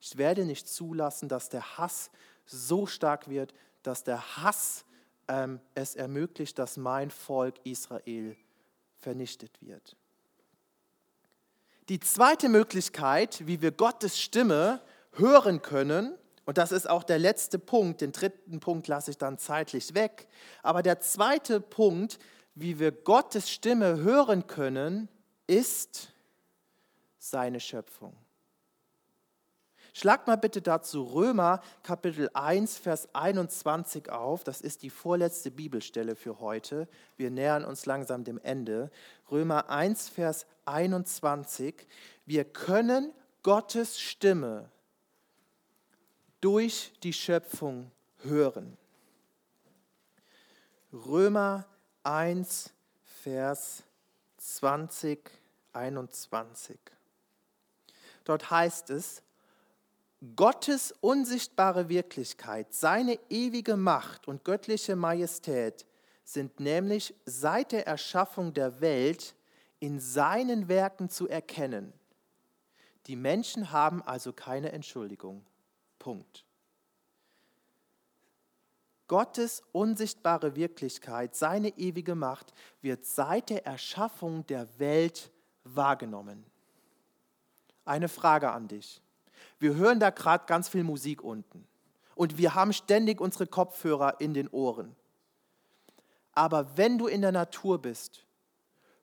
Ich 0.00 0.16
werde 0.16 0.46
nicht 0.46 0.66
zulassen, 0.66 1.28
dass 1.28 1.50
der 1.50 1.76
Hass 1.76 2.10
so 2.46 2.86
stark 2.86 3.28
wird, 3.28 3.52
dass 3.82 4.04
der 4.04 4.38
Hass 4.38 4.86
ähm, 5.28 5.60
es 5.74 5.94
ermöglicht, 5.94 6.58
dass 6.58 6.78
mein 6.78 7.10
Volk 7.10 7.56
Israel 7.64 8.38
vernichtet 8.96 9.60
wird. 9.60 9.98
Die 11.90 12.00
zweite 12.00 12.48
Möglichkeit, 12.48 13.46
wie 13.46 13.60
wir 13.60 13.72
Gottes 13.72 14.18
Stimme 14.18 14.80
hören 15.12 15.60
können, 15.60 16.14
und 16.46 16.56
das 16.56 16.72
ist 16.72 16.88
auch 16.88 17.02
der 17.02 17.18
letzte 17.18 17.58
Punkt, 17.58 18.00
den 18.00 18.12
dritten 18.12 18.60
Punkt 18.60 18.88
lasse 18.88 19.10
ich 19.10 19.18
dann 19.18 19.36
zeitlich 19.36 19.92
weg, 19.92 20.26
aber 20.62 20.82
der 20.82 21.00
zweite 21.00 21.60
Punkt, 21.60 22.18
wie 22.54 22.78
wir 22.78 22.92
Gottes 22.92 23.50
Stimme 23.50 23.98
hören 23.98 24.46
können, 24.46 25.10
ist 25.46 26.13
seine 27.30 27.60
Schöpfung. 27.60 28.14
Schlag 29.94 30.26
mal 30.26 30.36
bitte 30.36 30.60
dazu 30.60 31.04
Römer 31.04 31.62
Kapitel 31.84 32.28
1, 32.34 32.78
Vers 32.78 33.14
21 33.14 34.10
auf. 34.10 34.42
Das 34.42 34.60
ist 34.60 34.82
die 34.82 34.90
vorletzte 34.90 35.50
Bibelstelle 35.50 36.16
für 36.16 36.40
heute. 36.40 36.88
Wir 37.16 37.30
nähern 37.30 37.64
uns 37.64 37.86
langsam 37.86 38.24
dem 38.24 38.38
Ende. 38.38 38.90
Römer 39.30 39.70
1, 39.70 40.08
Vers 40.08 40.46
21. 40.64 41.86
Wir 42.26 42.44
können 42.44 43.12
Gottes 43.42 44.00
Stimme 44.00 44.68
durch 46.40 46.92
die 47.02 47.12
Schöpfung 47.12 47.90
hören. 48.22 48.76
Römer 50.92 51.66
1, 52.02 52.74
Vers 53.04 53.84
20, 54.38 55.30
21. 55.72 56.93
Dort 58.24 58.50
heißt 58.50 58.90
es, 58.90 59.22
Gottes 60.36 60.92
unsichtbare 61.00 61.88
Wirklichkeit, 61.88 62.72
seine 62.72 63.18
ewige 63.28 63.76
Macht 63.76 64.26
und 64.26 64.44
göttliche 64.44 64.96
Majestät 64.96 65.86
sind 66.24 66.60
nämlich 66.60 67.14
seit 67.26 67.72
der 67.72 67.86
Erschaffung 67.86 68.54
der 68.54 68.80
Welt 68.80 69.34
in 69.80 70.00
seinen 70.00 70.68
Werken 70.68 71.10
zu 71.10 71.28
erkennen. 71.28 71.92
Die 73.06 73.16
Menschen 73.16 73.70
haben 73.70 74.02
also 74.02 74.32
keine 74.32 74.72
Entschuldigung. 74.72 75.44
Punkt. 75.98 76.46
Gottes 79.06 79.62
unsichtbare 79.72 80.56
Wirklichkeit, 80.56 81.34
seine 81.34 81.68
ewige 81.76 82.14
Macht 82.14 82.54
wird 82.80 83.04
seit 83.04 83.50
der 83.50 83.66
Erschaffung 83.66 84.46
der 84.46 84.66
Welt 84.78 85.30
wahrgenommen. 85.64 86.46
Eine 87.84 88.08
Frage 88.08 88.50
an 88.50 88.68
dich. 88.68 89.02
Wir 89.58 89.74
hören 89.74 90.00
da 90.00 90.10
gerade 90.10 90.44
ganz 90.46 90.68
viel 90.68 90.84
Musik 90.84 91.22
unten 91.22 91.66
und 92.14 92.38
wir 92.38 92.54
haben 92.54 92.72
ständig 92.72 93.20
unsere 93.20 93.46
Kopfhörer 93.46 94.20
in 94.20 94.34
den 94.34 94.48
Ohren. 94.48 94.94
Aber 96.32 96.76
wenn 96.76 96.98
du 96.98 97.06
in 97.06 97.22
der 97.22 97.32
Natur 97.32 97.80
bist, 97.80 98.26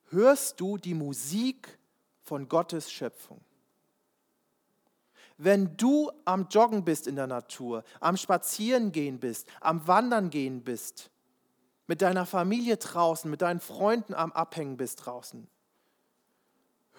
hörst 0.09 0.59
du 0.59 0.77
die 0.77 0.93
Musik 0.93 1.77
von 2.21 2.47
Gottes 2.47 2.91
Schöpfung. 2.91 3.41
Wenn 5.37 5.75
du 5.77 6.11
am 6.25 6.47
Joggen 6.49 6.83
bist 6.83 7.07
in 7.07 7.15
der 7.15 7.27
Natur, 7.27 7.83
am 7.99 8.15
Spazierengehen 8.15 9.19
bist, 9.19 9.47
am 9.59 9.87
Wandern 9.87 10.29
gehen 10.29 10.63
bist, 10.63 11.09
mit 11.87 12.01
deiner 12.01 12.25
Familie 12.25 12.77
draußen, 12.77 13.29
mit 13.29 13.41
deinen 13.41 13.59
Freunden 13.59 14.13
am 14.13 14.31
Abhängen 14.33 14.77
bist 14.77 15.05
draußen, 15.05 15.47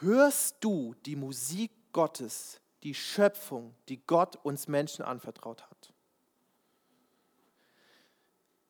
hörst 0.03 0.57
du 0.61 0.95
die 1.07 1.17
Musik 1.17 1.71
Gottes, 1.93 2.61
die 2.83 2.95
Schöpfung, 2.95 3.75
die 3.89 4.05
Gott 4.07 4.37
uns 4.45 4.69
Menschen 4.69 5.05
anvertraut 5.05 5.63
hat. 5.63 5.93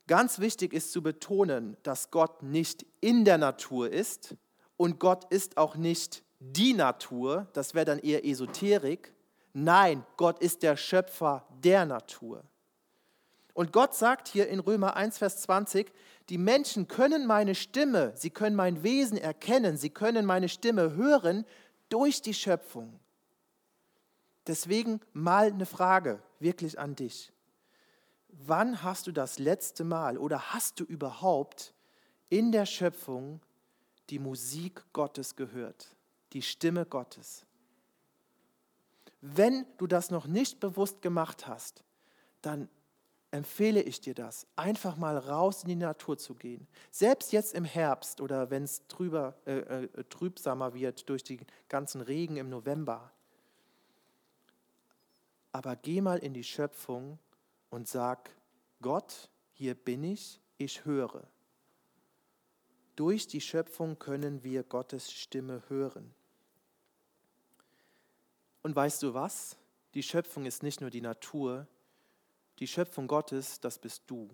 Ganz 0.06 0.40
wichtig 0.40 0.72
ist 0.72 0.92
zu 0.92 1.02
betonen, 1.02 1.76
dass 1.82 2.10
Gott 2.10 2.42
nicht 2.42 2.84
in 3.00 3.24
der 3.24 3.38
Natur 3.38 3.90
ist 3.90 4.36
und 4.76 4.98
Gott 4.98 5.32
ist 5.32 5.56
auch 5.56 5.76
nicht 5.76 6.22
die 6.40 6.74
Natur, 6.74 7.46
das 7.52 7.72
wäre 7.74 7.86
dann 7.86 7.98
eher 8.00 8.24
Esoterik. 8.24 9.14
Nein, 9.52 10.04
Gott 10.16 10.40
ist 10.40 10.62
der 10.62 10.76
Schöpfer 10.76 11.46
der 11.62 11.86
Natur. 11.86 12.42
Und 13.54 13.72
Gott 13.72 13.94
sagt 13.94 14.28
hier 14.28 14.48
in 14.48 14.60
Römer 14.60 14.96
1, 14.96 15.18
Vers 15.18 15.42
20, 15.42 15.92
die 16.28 16.38
Menschen 16.38 16.88
können 16.88 17.26
meine 17.26 17.54
Stimme, 17.54 18.12
sie 18.16 18.30
können 18.30 18.56
mein 18.56 18.82
Wesen 18.82 19.18
erkennen, 19.18 19.76
sie 19.76 19.90
können 19.90 20.24
meine 20.24 20.48
Stimme 20.48 20.94
hören 20.94 21.44
durch 21.88 22.22
die 22.22 22.34
Schöpfung. 22.34 22.98
Deswegen 24.46 25.00
mal 25.12 25.48
eine 25.48 25.66
Frage 25.66 26.22
wirklich 26.40 26.78
an 26.78 26.96
dich. 26.96 27.32
Wann 28.28 28.82
hast 28.82 29.06
du 29.06 29.12
das 29.12 29.38
letzte 29.38 29.84
Mal 29.84 30.16
oder 30.16 30.54
hast 30.54 30.80
du 30.80 30.84
überhaupt 30.84 31.74
in 32.30 32.50
der 32.50 32.64
Schöpfung 32.64 33.40
die 34.08 34.18
Musik 34.18 34.82
Gottes 34.94 35.36
gehört, 35.36 35.94
die 36.32 36.42
Stimme 36.42 36.86
Gottes? 36.86 37.44
Wenn 39.20 39.66
du 39.76 39.86
das 39.86 40.10
noch 40.10 40.26
nicht 40.26 40.58
bewusst 40.58 41.02
gemacht 41.02 41.46
hast, 41.46 41.84
dann 42.40 42.68
empfehle 43.32 43.82
ich 43.82 44.00
dir 44.00 44.14
das, 44.14 44.46
einfach 44.54 44.96
mal 44.96 45.18
raus 45.18 45.64
in 45.64 45.70
die 45.70 45.76
Natur 45.76 46.16
zu 46.16 46.34
gehen. 46.34 46.68
Selbst 46.92 47.32
jetzt 47.32 47.54
im 47.54 47.64
Herbst 47.64 48.20
oder 48.20 48.50
wenn 48.50 48.62
es 48.62 48.82
äh, 49.46 49.50
äh, 49.50 50.04
trübsamer 50.04 50.74
wird 50.74 51.08
durch 51.08 51.24
die 51.24 51.40
ganzen 51.68 52.00
Regen 52.00 52.36
im 52.36 52.48
November 52.48 53.12
aber 55.52 55.76
geh 55.76 56.00
mal 56.00 56.18
in 56.18 56.32
die 56.32 56.44
Schöpfung 56.44 57.18
und 57.70 57.86
sag, 57.86 58.30
Gott, 58.80 59.30
hier 59.52 59.74
bin 59.74 60.02
ich, 60.02 60.40
ich 60.56 60.84
höre. 60.84 61.28
Durch 62.96 63.26
die 63.26 63.40
Schöpfung 63.40 63.98
können 63.98 64.42
wir 64.42 64.64
Gottes 64.64 65.12
Stimme 65.12 65.62
hören. 65.68 66.14
Und 68.62 68.74
weißt 68.74 69.02
du 69.02 69.14
was? 69.14 69.56
Die 69.94 70.02
Schöpfung 70.02 70.46
ist 70.46 70.62
nicht 70.62 70.80
nur 70.80 70.90
die 70.90 71.00
Natur, 71.00 71.66
die 72.62 72.68
Schöpfung 72.68 73.08
Gottes, 73.08 73.58
das 73.58 73.76
bist 73.76 74.04
du. 74.06 74.30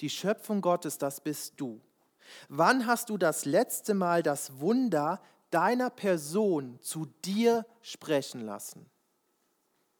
Die 0.00 0.08
Schöpfung 0.08 0.62
Gottes, 0.62 0.96
das 0.96 1.20
bist 1.20 1.60
du. 1.60 1.82
Wann 2.48 2.86
hast 2.86 3.10
du 3.10 3.18
das 3.18 3.44
letzte 3.44 3.92
Mal 3.92 4.22
das 4.22 4.58
Wunder 4.58 5.20
deiner 5.50 5.90
Person 5.90 6.78
zu 6.80 7.04
dir 7.26 7.66
sprechen 7.82 8.40
lassen? 8.40 8.88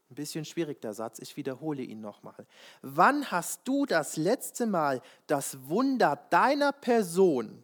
Ein 0.09 0.14
bisschen 0.14 0.47
schwierig 0.47 0.80
der 0.80 0.95
Satz, 0.95 1.18
ich 1.18 1.36
wiederhole 1.36 1.82
ihn 1.82 2.01
nochmal. 2.01 2.47
Wann 2.80 3.30
hast 3.30 3.68
du 3.68 3.84
das 3.84 4.16
letzte 4.16 4.64
Mal 4.64 5.03
das 5.26 5.68
Wunder 5.68 6.16
deiner 6.30 6.72
Person 6.72 7.62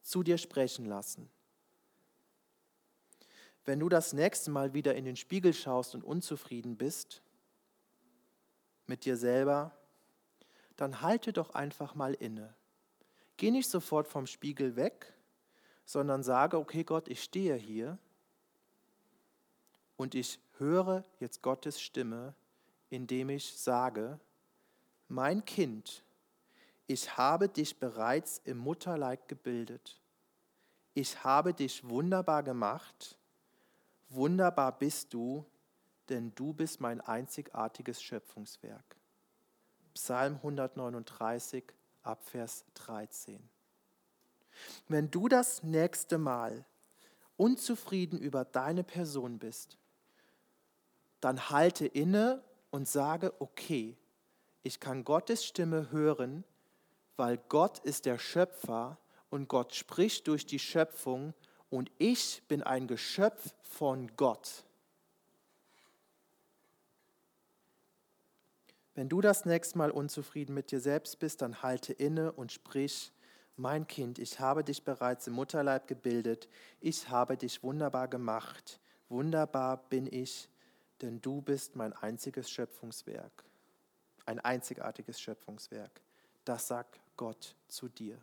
zu 0.00 0.22
dir 0.22 0.38
sprechen 0.38 0.86
lassen? 0.86 1.28
Wenn 3.66 3.80
du 3.80 3.90
das 3.90 4.14
nächste 4.14 4.50
Mal 4.50 4.72
wieder 4.72 4.94
in 4.94 5.04
den 5.04 5.16
Spiegel 5.16 5.52
schaust 5.52 5.94
und 5.94 6.02
unzufrieden 6.02 6.78
bist 6.78 7.22
mit 8.90 9.04
dir 9.04 9.16
selber, 9.16 9.72
dann 10.76 11.00
halte 11.00 11.32
doch 11.32 11.50
einfach 11.50 11.94
mal 11.94 12.12
inne. 12.14 12.52
Geh 13.36 13.50
nicht 13.50 13.70
sofort 13.70 14.08
vom 14.08 14.26
Spiegel 14.26 14.76
weg, 14.76 15.14
sondern 15.86 16.22
sage, 16.22 16.58
okay 16.58 16.84
Gott, 16.84 17.08
ich 17.08 17.22
stehe 17.22 17.54
hier 17.54 17.98
und 19.96 20.14
ich 20.14 20.40
höre 20.58 21.04
jetzt 21.20 21.40
Gottes 21.40 21.80
Stimme, 21.80 22.34
indem 22.90 23.30
ich 23.30 23.56
sage, 23.56 24.18
mein 25.08 25.44
Kind, 25.44 26.02
ich 26.86 27.16
habe 27.16 27.48
dich 27.48 27.78
bereits 27.78 28.42
im 28.44 28.58
Mutterleib 28.58 29.28
gebildet. 29.28 30.00
Ich 30.94 31.22
habe 31.22 31.54
dich 31.54 31.88
wunderbar 31.88 32.42
gemacht. 32.42 33.16
Wunderbar 34.08 34.76
bist 34.76 35.14
du, 35.14 35.44
denn 36.10 36.34
du 36.34 36.52
bist 36.52 36.80
mein 36.80 37.00
einzigartiges 37.00 38.02
Schöpfungswerk. 38.02 38.96
Psalm 39.94 40.36
139 40.36 41.64
ab 42.02 42.22
Vers 42.24 42.64
13. 42.74 43.40
Wenn 44.88 45.10
du 45.10 45.28
das 45.28 45.62
nächste 45.62 46.18
Mal 46.18 46.64
unzufrieden 47.36 48.18
über 48.18 48.44
deine 48.44 48.84
Person 48.84 49.38
bist, 49.38 49.78
dann 51.20 51.50
halte 51.50 51.86
inne 51.86 52.42
und 52.70 52.88
sage, 52.88 53.32
okay, 53.40 53.96
ich 54.62 54.80
kann 54.80 55.04
Gottes 55.04 55.44
Stimme 55.44 55.90
hören, 55.90 56.44
weil 57.16 57.38
Gott 57.48 57.78
ist 57.80 58.06
der 58.06 58.18
Schöpfer 58.18 58.98
und 59.30 59.48
Gott 59.48 59.74
spricht 59.74 60.26
durch 60.28 60.46
die 60.46 60.58
Schöpfung 60.58 61.34
und 61.70 61.90
ich 61.98 62.42
bin 62.48 62.62
ein 62.62 62.86
Geschöpf 62.86 63.54
von 63.62 64.14
Gott. 64.16 64.64
Wenn 68.94 69.08
du 69.08 69.20
das 69.20 69.44
nächste 69.44 69.78
Mal 69.78 69.90
unzufrieden 69.90 70.54
mit 70.54 70.72
dir 70.72 70.80
selbst 70.80 71.18
bist, 71.18 71.42
dann 71.42 71.62
halte 71.62 71.92
inne 71.92 72.32
und 72.32 72.52
sprich, 72.52 73.12
mein 73.56 73.86
Kind, 73.86 74.18
ich 74.18 74.40
habe 74.40 74.64
dich 74.64 74.84
bereits 74.84 75.26
im 75.26 75.34
Mutterleib 75.34 75.86
gebildet, 75.86 76.48
ich 76.80 77.08
habe 77.08 77.36
dich 77.36 77.62
wunderbar 77.62 78.08
gemacht, 78.08 78.80
wunderbar 79.08 79.76
bin 79.88 80.08
ich, 80.10 80.48
denn 81.02 81.20
du 81.20 81.40
bist 81.40 81.76
mein 81.76 81.92
einziges 81.92 82.50
Schöpfungswerk, 82.50 83.44
ein 84.26 84.40
einzigartiges 84.40 85.20
Schöpfungswerk. 85.20 86.00
Das 86.44 86.68
sagt 86.68 87.00
Gott 87.16 87.54
zu 87.68 87.88
dir. 87.88 88.18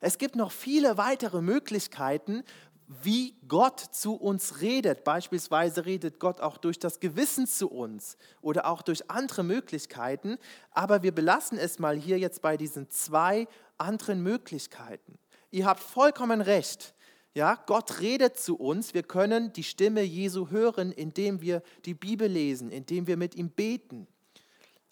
Es 0.00 0.18
gibt 0.18 0.36
noch 0.36 0.52
viele 0.52 0.98
weitere 0.98 1.40
Möglichkeiten, 1.40 2.44
wie 2.88 3.34
Gott 3.48 3.80
zu 3.80 4.14
uns 4.14 4.60
redet. 4.60 5.04
Beispielsweise 5.04 5.86
redet 5.86 6.20
Gott 6.20 6.40
auch 6.40 6.56
durch 6.56 6.78
das 6.78 7.00
Gewissen 7.00 7.46
zu 7.46 7.68
uns 7.68 8.16
oder 8.40 8.66
auch 8.66 8.82
durch 8.82 9.10
andere 9.10 9.42
Möglichkeiten. 9.42 10.38
Aber 10.70 11.02
wir 11.02 11.12
belassen 11.12 11.58
es 11.58 11.78
mal 11.78 11.96
hier 11.96 12.18
jetzt 12.18 12.42
bei 12.42 12.56
diesen 12.56 12.88
zwei 12.90 13.48
anderen 13.78 14.22
Möglichkeiten. 14.22 15.18
Ihr 15.50 15.66
habt 15.66 15.80
vollkommen 15.80 16.40
recht. 16.40 16.94
Ja, 17.34 17.62
Gott 17.66 18.00
redet 18.00 18.38
zu 18.38 18.56
uns. 18.56 18.94
Wir 18.94 19.02
können 19.02 19.52
die 19.52 19.64
Stimme 19.64 20.02
Jesu 20.02 20.50
hören, 20.50 20.92
indem 20.92 21.42
wir 21.42 21.62
die 21.84 21.94
Bibel 21.94 22.28
lesen, 22.28 22.70
indem 22.70 23.06
wir 23.06 23.16
mit 23.16 23.34
ihm 23.34 23.50
beten. 23.50 24.06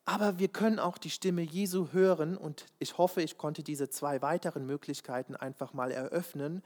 Aber 0.05 0.39
wir 0.39 0.49
können 0.49 0.79
auch 0.79 0.99
die 0.99 1.11
Stimme 1.11 1.41
Jesu 1.41 1.89
hören 1.93 2.37
und 2.37 2.67
ich 2.79 2.99
hoffe, 2.99 3.23
ich 3.23 3.39
konnte 3.39 3.63
diese 3.63 3.89
zwei 3.89 4.21
weiteren 4.21 4.67
Möglichkeiten 4.67 5.35
einfach 5.35 5.73
mal 5.73 5.91
eröffnen, 5.91 6.63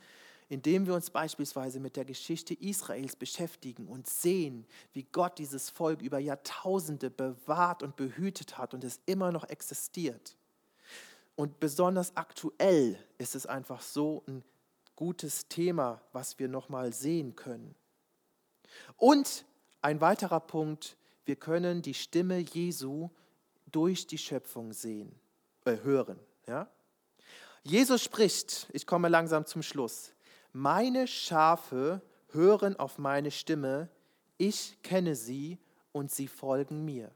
indem 0.48 0.86
wir 0.86 0.94
uns 0.94 1.10
beispielsweise 1.10 1.78
mit 1.78 1.96
der 1.96 2.04
Geschichte 2.04 2.54
Israels 2.54 3.16
beschäftigen 3.16 3.86
und 3.86 4.06
sehen, 4.06 4.66
wie 4.92 5.02
Gott 5.04 5.38
dieses 5.38 5.68
Volk 5.70 6.00
über 6.00 6.18
Jahrtausende 6.18 7.10
bewahrt 7.10 7.82
und 7.82 7.96
behütet 7.96 8.56
hat 8.56 8.72
und 8.74 8.82
es 8.84 9.00
immer 9.06 9.30
noch 9.30 9.44
existiert. 9.44 10.36
Und 11.36 11.60
besonders 11.60 12.16
aktuell 12.16 12.98
ist 13.18 13.34
es 13.34 13.46
einfach 13.46 13.82
so 13.82 14.24
ein 14.26 14.42
gutes 14.96 15.46
Thema, 15.48 16.00
was 16.12 16.38
wir 16.38 16.48
nochmal 16.48 16.92
sehen 16.92 17.36
können. 17.36 17.74
Und 18.96 19.44
ein 19.80 20.00
weiterer 20.00 20.40
Punkt, 20.40 20.96
wir 21.24 21.36
können 21.36 21.82
die 21.82 21.94
Stimme 21.94 22.38
Jesu 22.38 23.10
durch 23.70 24.06
die 24.06 24.18
Schöpfung 24.18 24.72
sehen, 24.72 25.14
äh, 25.66 25.76
hören. 25.82 26.18
Ja? 26.46 26.68
Jesus 27.62 28.02
spricht, 28.02 28.66
ich 28.72 28.86
komme 28.86 29.08
langsam 29.08 29.46
zum 29.46 29.62
Schluss, 29.62 30.12
meine 30.58 31.06
Schafe 31.06 32.02
hören 32.32 32.76
auf 32.76 32.98
meine 32.98 33.30
Stimme, 33.30 33.88
ich 34.38 34.82
kenne 34.82 35.14
sie 35.14 35.58
und 35.92 36.10
sie 36.10 36.26
folgen 36.26 36.84
mir. 36.84 37.12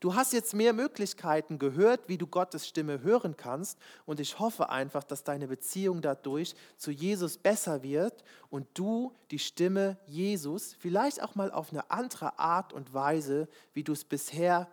Du 0.00 0.14
hast 0.14 0.32
jetzt 0.32 0.54
mehr 0.54 0.72
Möglichkeiten 0.72 1.58
gehört, 1.58 2.08
wie 2.08 2.18
du 2.18 2.26
Gottes 2.26 2.66
Stimme 2.66 3.02
hören 3.02 3.36
kannst. 3.36 3.78
Und 4.06 4.18
ich 4.18 4.38
hoffe 4.38 4.70
einfach, 4.70 5.04
dass 5.04 5.24
deine 5.24 5.46
Beziehung 5.46 6.02
dadurch 6.02 6.54
zu 6.76 6.90
Jesus 6.90 7.38
besser 7.38 7.82
wird 7.82 8.24
und 8.50 8.66
du 8.74 9.14
die 9.30 9.38
Stimme 9.38 9.98
Jesus 10.06 10.74
vielleicht 10.78 11.22
auch 11.22 11.34
mal 11.34 11.50
auf 11.50 11.70
eine 11.70 11.90
andere 11.90 12.38
Art 12.38 12.72
und 12.72 12.92
Weise, 12.92 13.46
wie 13.72 13.84
du 13.84 13.92
es 13.92 14.04
bisher 14.04 14.68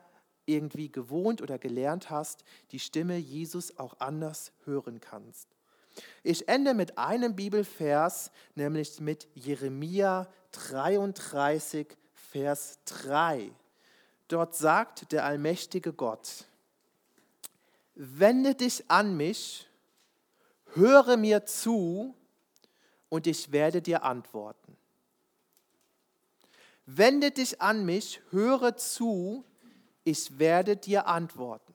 irgendwie 0.46 0.92
gewohnt 0.92 1.42
oder 1.42 1.58
gelernt 1.60 2.10
hast, 2.10 2.44
die 2.72 2.80
Stimme 2.80 3.18
Jesus 3.18 3.78
auch 3.78 4.00
anders 4.00 4.54
hören 4.64 5.00
kannst. 5.02 5.51
Ich 6.24 6.48
ende 6.48 6.74
mit 6.74 6.98
einem 6.98 7.36
Bibelvers, 7.36 8.32
nämlich 8.56 9.00
mit 9.00 9.28
Jeremia 9.34 10.28
33, 10.52 11.98
Vers 12.14 12.80
3. 12.86 13.52
Dort 14.28 14.56
sagt 14.56 15.12
der 15.12 15.26
allmächtige 15.26 15.94
Gott, 15.94 16.46
wende 17.96 18.56
dich 18.56 18.90
an 18.90 19.18
mich, 19.18 19.68
höre 20.74 21.18
mir 21.18 21.46
zu 21.46 22.16
und 23.10 23.28
ich 23.28 23.52
werde 23.52 23.82
dir 23.82 24.04
antworten. 24.04 24.78
Wende 26.86 27.32
dich 27.32 27.62
an 27.62 27.86
mich, 27.86 28.22
höre 28.32 28.76
zu, 28.78 29.44
ich 30.04 30.40
werde 30.40 30.78
dir 30.78 31.08
antworten. 31.08 31.71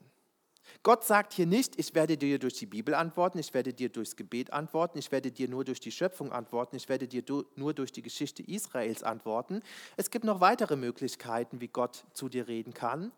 Gott 0.83 1.05
sagt 1.05 1.33
hier 1.33 1.47
nicht, 1.47 1.79
ich 1.79 1.95
werde 1.95 2.17
dir 2.17 2.39
durch 2.39 2.55
die 2.55 2.67
Bibel 2.67 2.95
antworten, 2.95 3.39
ich 3.39 3.53
werde 3.55 3.73
dir 3.73 3.89
durchs 3.89 4.17
Gebet 4.17 4.53
antworten, 4.53 4.99
ich 4.99 5.11
werde 5.11 5.33
dir 5.33 5.49
nur 5.49 5.65
durch 5.65 5.81
die 5.81 5.91
Schöpfung 5.91 6.33
antworten, 6.33 6.77
ich 6.77 6.89
werde 6.89 7.09
dir 7.09 7.23
nur 7.57 7.75
durch 7.75 7.93
die 7.93 8.03
Geschichte 8.03 8.43
Israels 8.43 9.03
antworten. 9.03 9.63
Es 9.97 10.11
gibt 10.11 10.25
noch 10.25 10.41
weitere 10.41 10.77
Möglichkeiten, 10.77 11.61
wie 11.61 11.69
Gott 11.69 12.05
zu 12.13 12.29
dir 12.29 12.49
reden 12.49 12.75
kann, 12.75 13.13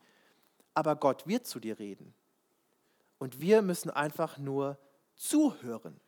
aber 0.74 0.96
Gott 0.96 1.26
wird 1.26 1.46
zu 1.46 1.60
dir 1.60 1.78
reden. 1.78 2.14
Und 3.18 3.40
wir 3.40 3.62
müssen 3.62 3.90
einfach 3.90 4.38
nur 4.38 4.78
zuhören. 5.16 6.00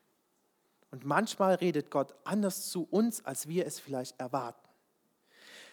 Und 0.91 1.05
manchmal 1.05 1.55
redet 1.55 1.91
Gott 1.91 2.15
anders 2.25 2.71
zu 2.71 2.87
uns, 2.91 3.25
als 3.25 3.49
wir 3.49 3.67
es 3.67 3.79
vielleicht 3.79 4.19
erwarten. 4.19 4.69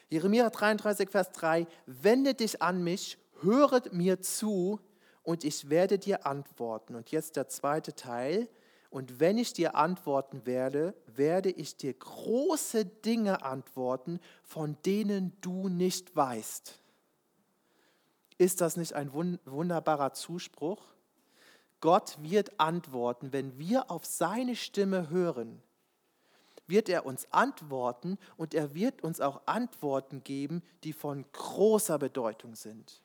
Jeremia 0.09 0.49
33, 0.49 1.09
Vers 1.09 1.31
3, 1.33 1.67
wende 1.85 2.33
dich 2.33 2.61
an 2.61 2.83
mich, 2.83 3.17
höret 3.41 3.93
mir 3.93 4.21
zu, 4.21 4.79
und 5.27 5.43
ich 5.43 5.69
werde 5.69 5.99
dir 5.99 6.25
antworten. 6.25 6.95
Und 6.95 7.11
jetzt 7.11 7.35
der 7.35 7.49
zweite 7.49 7.93
Teil. 7.93 8.47
Und 8.89 9.19
wenn 9.19 9.37
ich 9.37 9.51
dir 9.51 9.75
antworten 9.75 10.45
werde, 10.45 10.95
werde 11.05 11.49
ich 11.49 11.75
dir 11.75 11.93
große 11.93 12.85
Dinge 12.85 13.43
antworten, 13.43 14.21
von 14.41 14.77
denen 14.85 15.35
du 15.41 15.67
nicht 15.67 16.15
weißt. 16.15 16.79
Ist 18.37 18.61
das 18.61 18.77
nicht 18.77 18.93
ein 18.93 19.11
wunderbarer 19.11 20.13
Zuspruch? 20.13 20.81
Gott 21.81 22.17
wird 22.21 22.57
antworten, 22.57 23.33
wenn 23.33 23.59
wir 23.59 23.91
auf 23.91 24.05
seine 24.05 24.55
Stimme 24.55 25.09
hören, 25.09 25.61
wird 26.67 26.87
er 26.87 27.05
uns 27.05 27.27
antworten 27.33 28.17
und 28.37 28.53
er 28.53 28.73
wird 28.73 29.03
uns 29.03 29.19
auch 29.19 29.41
Antworten 29.45 30.23
geben, 30.23 30.63
die 30.85 30.93
von 30.93 31.25
großer 31.33 31.99
Bedeutung 31.99 32.55
sind. 32.55 33.01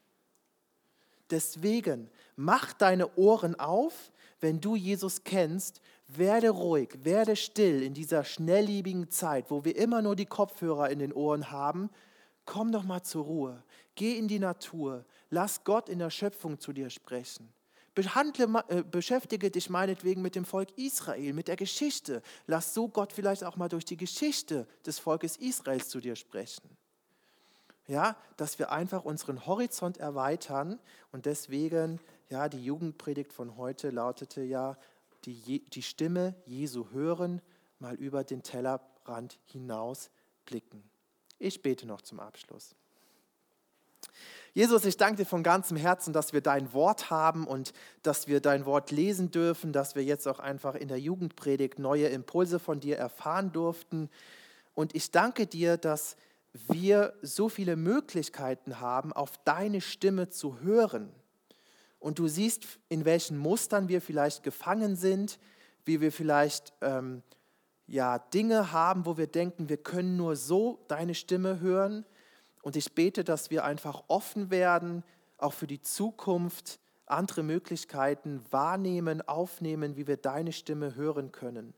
Deswegen 1.32 2.10
mach 2.36 2.74
deine 2.74 3.16
Ohren 3.16 3.58
auf, 3.58 4.12
wenn 4.40 4.60
du 4.60 4.76
Jesus 4.76 5.24
kennst, 5.24 5.80
werde 6.06 6.50
ruhig, 6.50 6.90
werde 7.04 7.36
still 7.36 7.82
in 7.82 7.94
dieser 7.94 8.22
schnelllebigen 8.22 9.08
Zeit, 9.08 9.50
wo 9.50 9.64
wir 9.64 9.74
immer 9.76 10.02
nur 10.02 10.14
die 10.14 10.26
Kopfhörer 10.26 10.90
in 10.90 10.98
den 10.98 11.10
Ohren 11.10 11.50
haben. 11.50 11.88
Komm 12.44 12.70
doch 12.70 12.82
mal 12.82 13.02
zur 13.02 13.24
Ruhe, 13.24 13.64
geh 13.94 14.18
in 14.18 14.28
die 14.28 14.40
Natur, 14.40 15.06
lass 15.30 15.64
Gott 15.64 15.88
in 15.88 16.00
der 16.00 16.10
Schöpfung 16.10 16.60
zu 16.60 16.74
dir 16.74 16.90
sprechen. 16.90 17.50
Behandle, 17.94 18.62
äh, 18.68 18.82
beschäftige 18.82 19.50
dich 19.50 19.70
meinetwegen 19.70 20.20
mit 20.20 20.34
dem 20.34 20.44
Volk 20.44 20.76
Israel, 20.76 21.32
mit 21.32 21.48
der 21.48 21.56
Geschichte. 21.56 22.20
Lass 22.46 22.74
so 22.74 22.88
Gott 22.88 23.12
vielleicht 23.12 23.44
auch 23.44 23.56
mal 23.56 23.68
durch 23.70 23.86
die 23.86 23.96
Geschichte 23.96 24.66
des 24.84 24.98
Volkes 24.98 25.38
Israels 25.38 25.88
zu 25.88 26.00
dir 26.00 26.16
sprechen 26.16 26.76
ja, 27.86 28.16
dass 28.36 28.58
wir 28.58 28.70
einfach 28.70 29.04
unseren 29.04 29.46
Horizont 29.46 29.98
erweitern 29.98 30.78
und 31.10 31.26
deswegen, 31.26 32.00
ja, 32.30 32.48
die 32.48 32.64
Jugendpredigt 32.64 33.32
von 33.32 33.56
heute 33.56 33.90
lautete 33.90 34.42
ja, 34.42 34.76
die, 35.24 35.64
die 35.64 35.82
Stimme 35.82 36.34
Jesu 36.46 36.90
hören, 36.90 37.40
mal 37.78 37.94
über 37.94 38.24
den 38.24 38.42
Tellerrand 38.42 39.38
hinaus 39.44 40.10
blicken. 40.46 40.82
Ich 41.38 41.62
bete 41.62 41.86
noch 41.86 42.02
zum 42.02 42.20
Abschluss. 42.20 42.74
Jesus, 44.54 44.84
ich 44.84 44.98
danke 44.98 45.16
dir 45.22 45.26
von 45.26 45.42
ganzem 45.42 45.78
Herzen, 45.78 46.12
dass 46.12 46.34
wir 46.34 46.42
dein 46.42 46.74
Wort 46.74 47.10
haben 47.10 47.46
und 47.46 47.72
dass 48.02 48.26
wir 48.26 48.40
dein 48.40 48.66
Wort 48.66 48.90
lesen 48.90 49.30
dürfen, 49.30 49.72
dass 49.72 49.94
wir 49.94 50.04
jetzt 50.04 50.28
auch 50.28 50.40
einfach 50.40 50.74
in 50.74 50.88
der 50.88 51.00
Jugendpredigt 51.00 51.78
neue 51.78 52.08
Impulse 52.08 52.58
von 52.58 52.78
dir 52.78 52.98
erfahren 52.98 53.52
durften. 53.52 54.10
Und 54.74 54.94
ich 54.94 55.10
danke 55.10 55.46
dir, 55.46 55.78
dass 55.78 56.16
wir 56.52 57.14
so 57.22 57.48
viele 57.48 57.76
Möglichkeiten 57.76 58.80
haben, 58.80 59.12
auf 59.12 59.38
deine 59.44 59.80
Stimme 59.80 60.28
zu 60.28 60.60
hören. 60.60 61.10
Und 61.98 62.18
du 62.18 62.28
siehst, 62.28 62.66
in 62.88 63.04
welchen 63.04 63.38
Mustern 63.38 63.88
wir 63.88 64.02
vielleicht 64.02 64.42
gefangen 64.42 64.96
sind, 64.96 65.38
wie 65.84 66.00
wir 66.00 66.12
vielleicht 66.12 66.72
ähm, 66.80 67.22
ja, 67.86 68.18
Dinge 68.18 68.72
haben, 68.72 69.06
wo 69.06 69.16
wir 69.16 69.26
denken, 69.26 69.68
wir 69.68 69.76
können 69.76 70.16
nur 70.16 70.36
so 70.36 70.84
deine 70.88 71.14
Stimme 71.14 71.60
hören. 71.60 72.04
Und 72.62 72.76
ich 72.76 72.94
bete, 72.94 73.24
dass 73.24 73.50
wir 73.50 73.64
einfach 73.64 74.04
offen 74.08 74.50
werden, 74.50 75.04
auch 75.38 75.52
für 75.52 75.66
die 75.66 75.80
Zukunft 75.80 76.80
andere 77.06 77.42
Möglichkeiten 77.42 78.42
wahrnehmen, 78.50 79.20
aufnehmen, 79.22 79.96
wie 79.96 80.06
wir 80.06 80.16
deine 80.16 80.52
Stimme 80.52 80.94
hören 80.94 81.32
können. 81.32 81.74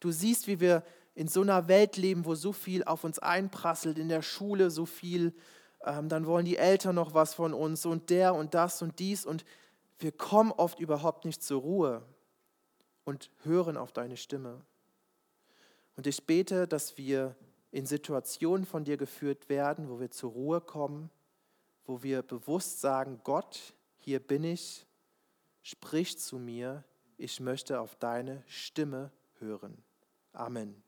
Du 0.00 0.10
siehst, 0.10 0.46
wie 0.46 0.60
wir 0.60 0.82
in 1.18 1.26
so 1.26 1.40
einer 1.40 1.66
Welt 1.66 1.96
leben, 1.96 2.26
wo 2.26 2.36
so 2.36 2.52
viel 2.52 2.84
auf 2.84 3.02
uns 3.02 3.18
einprasselt, 3.18 3.98
in 3.98 4.08
der 4.08 4.22
Schule 4.22 4.70
so 4.70 4.86
viel, 4.86 5.34
ähm, 5.84 6.08
dann 6.08 6.26
wollen 6.26 6.44
die 6.44 6.56
Eltern 6.56 6.94
noch 6.94 7.12
was 7.12 7.34
von 7.34 7.54
uns 7.54 7.84
und 7.86 8.10
der 8.10 8.36
und 8.36 8.54
das 8.54 8.82
und 8.82 9.00
dies 9.00 9.26
und 9.26 9.44
wir 9.98 10.12
kommen 10.12 10.52
oft 10.52 10.78
überhaupt 10.78 11.24
nicht 11.24 11.42
zur 11.42 11.60
Ruhe 11.60 12.04
und 13.02 13.32
hören 13.42 13.76
auf 13.76 13.90
deine 13.90 14.16
Stimme. 14.16 14.64
Und 15.96 16.06
ich 16.06 16.24
bete, 16.24 16.68
dass 16.68 16.96
wir 16.96 17.34
in 17.72 17.84
Situationen 17.84 18.64
von 18.64 18.84
dir 18.84 18.96
geführt 18.96 19.48
werden, 19.48 19.88
wo 19.88 19.98
wir 19.98 20.12
zur 20.12 20.30
Ruhe 20.30 20.60
kommen, 20.60 21.10
wo 21.84 22.04
wir 22.04 22.22
bewusst 22.22 22.80
sagen, 22.80 23.20
Gott, 23.24 23.74
hier 23.96 24.20
bin 24.20 24.44
ich, 24.44 24.86
sprich 25.62 26.16
zu 26.16 26.38
mir, 26.38 26.84
ich 27.16 27.40
möchte 27.40 27.80
auf 27.80 27.96
deine 27.96 28.44
Stimme 28.46 29.10
hören. 29.40 29.82
Amen. 30.32 30.80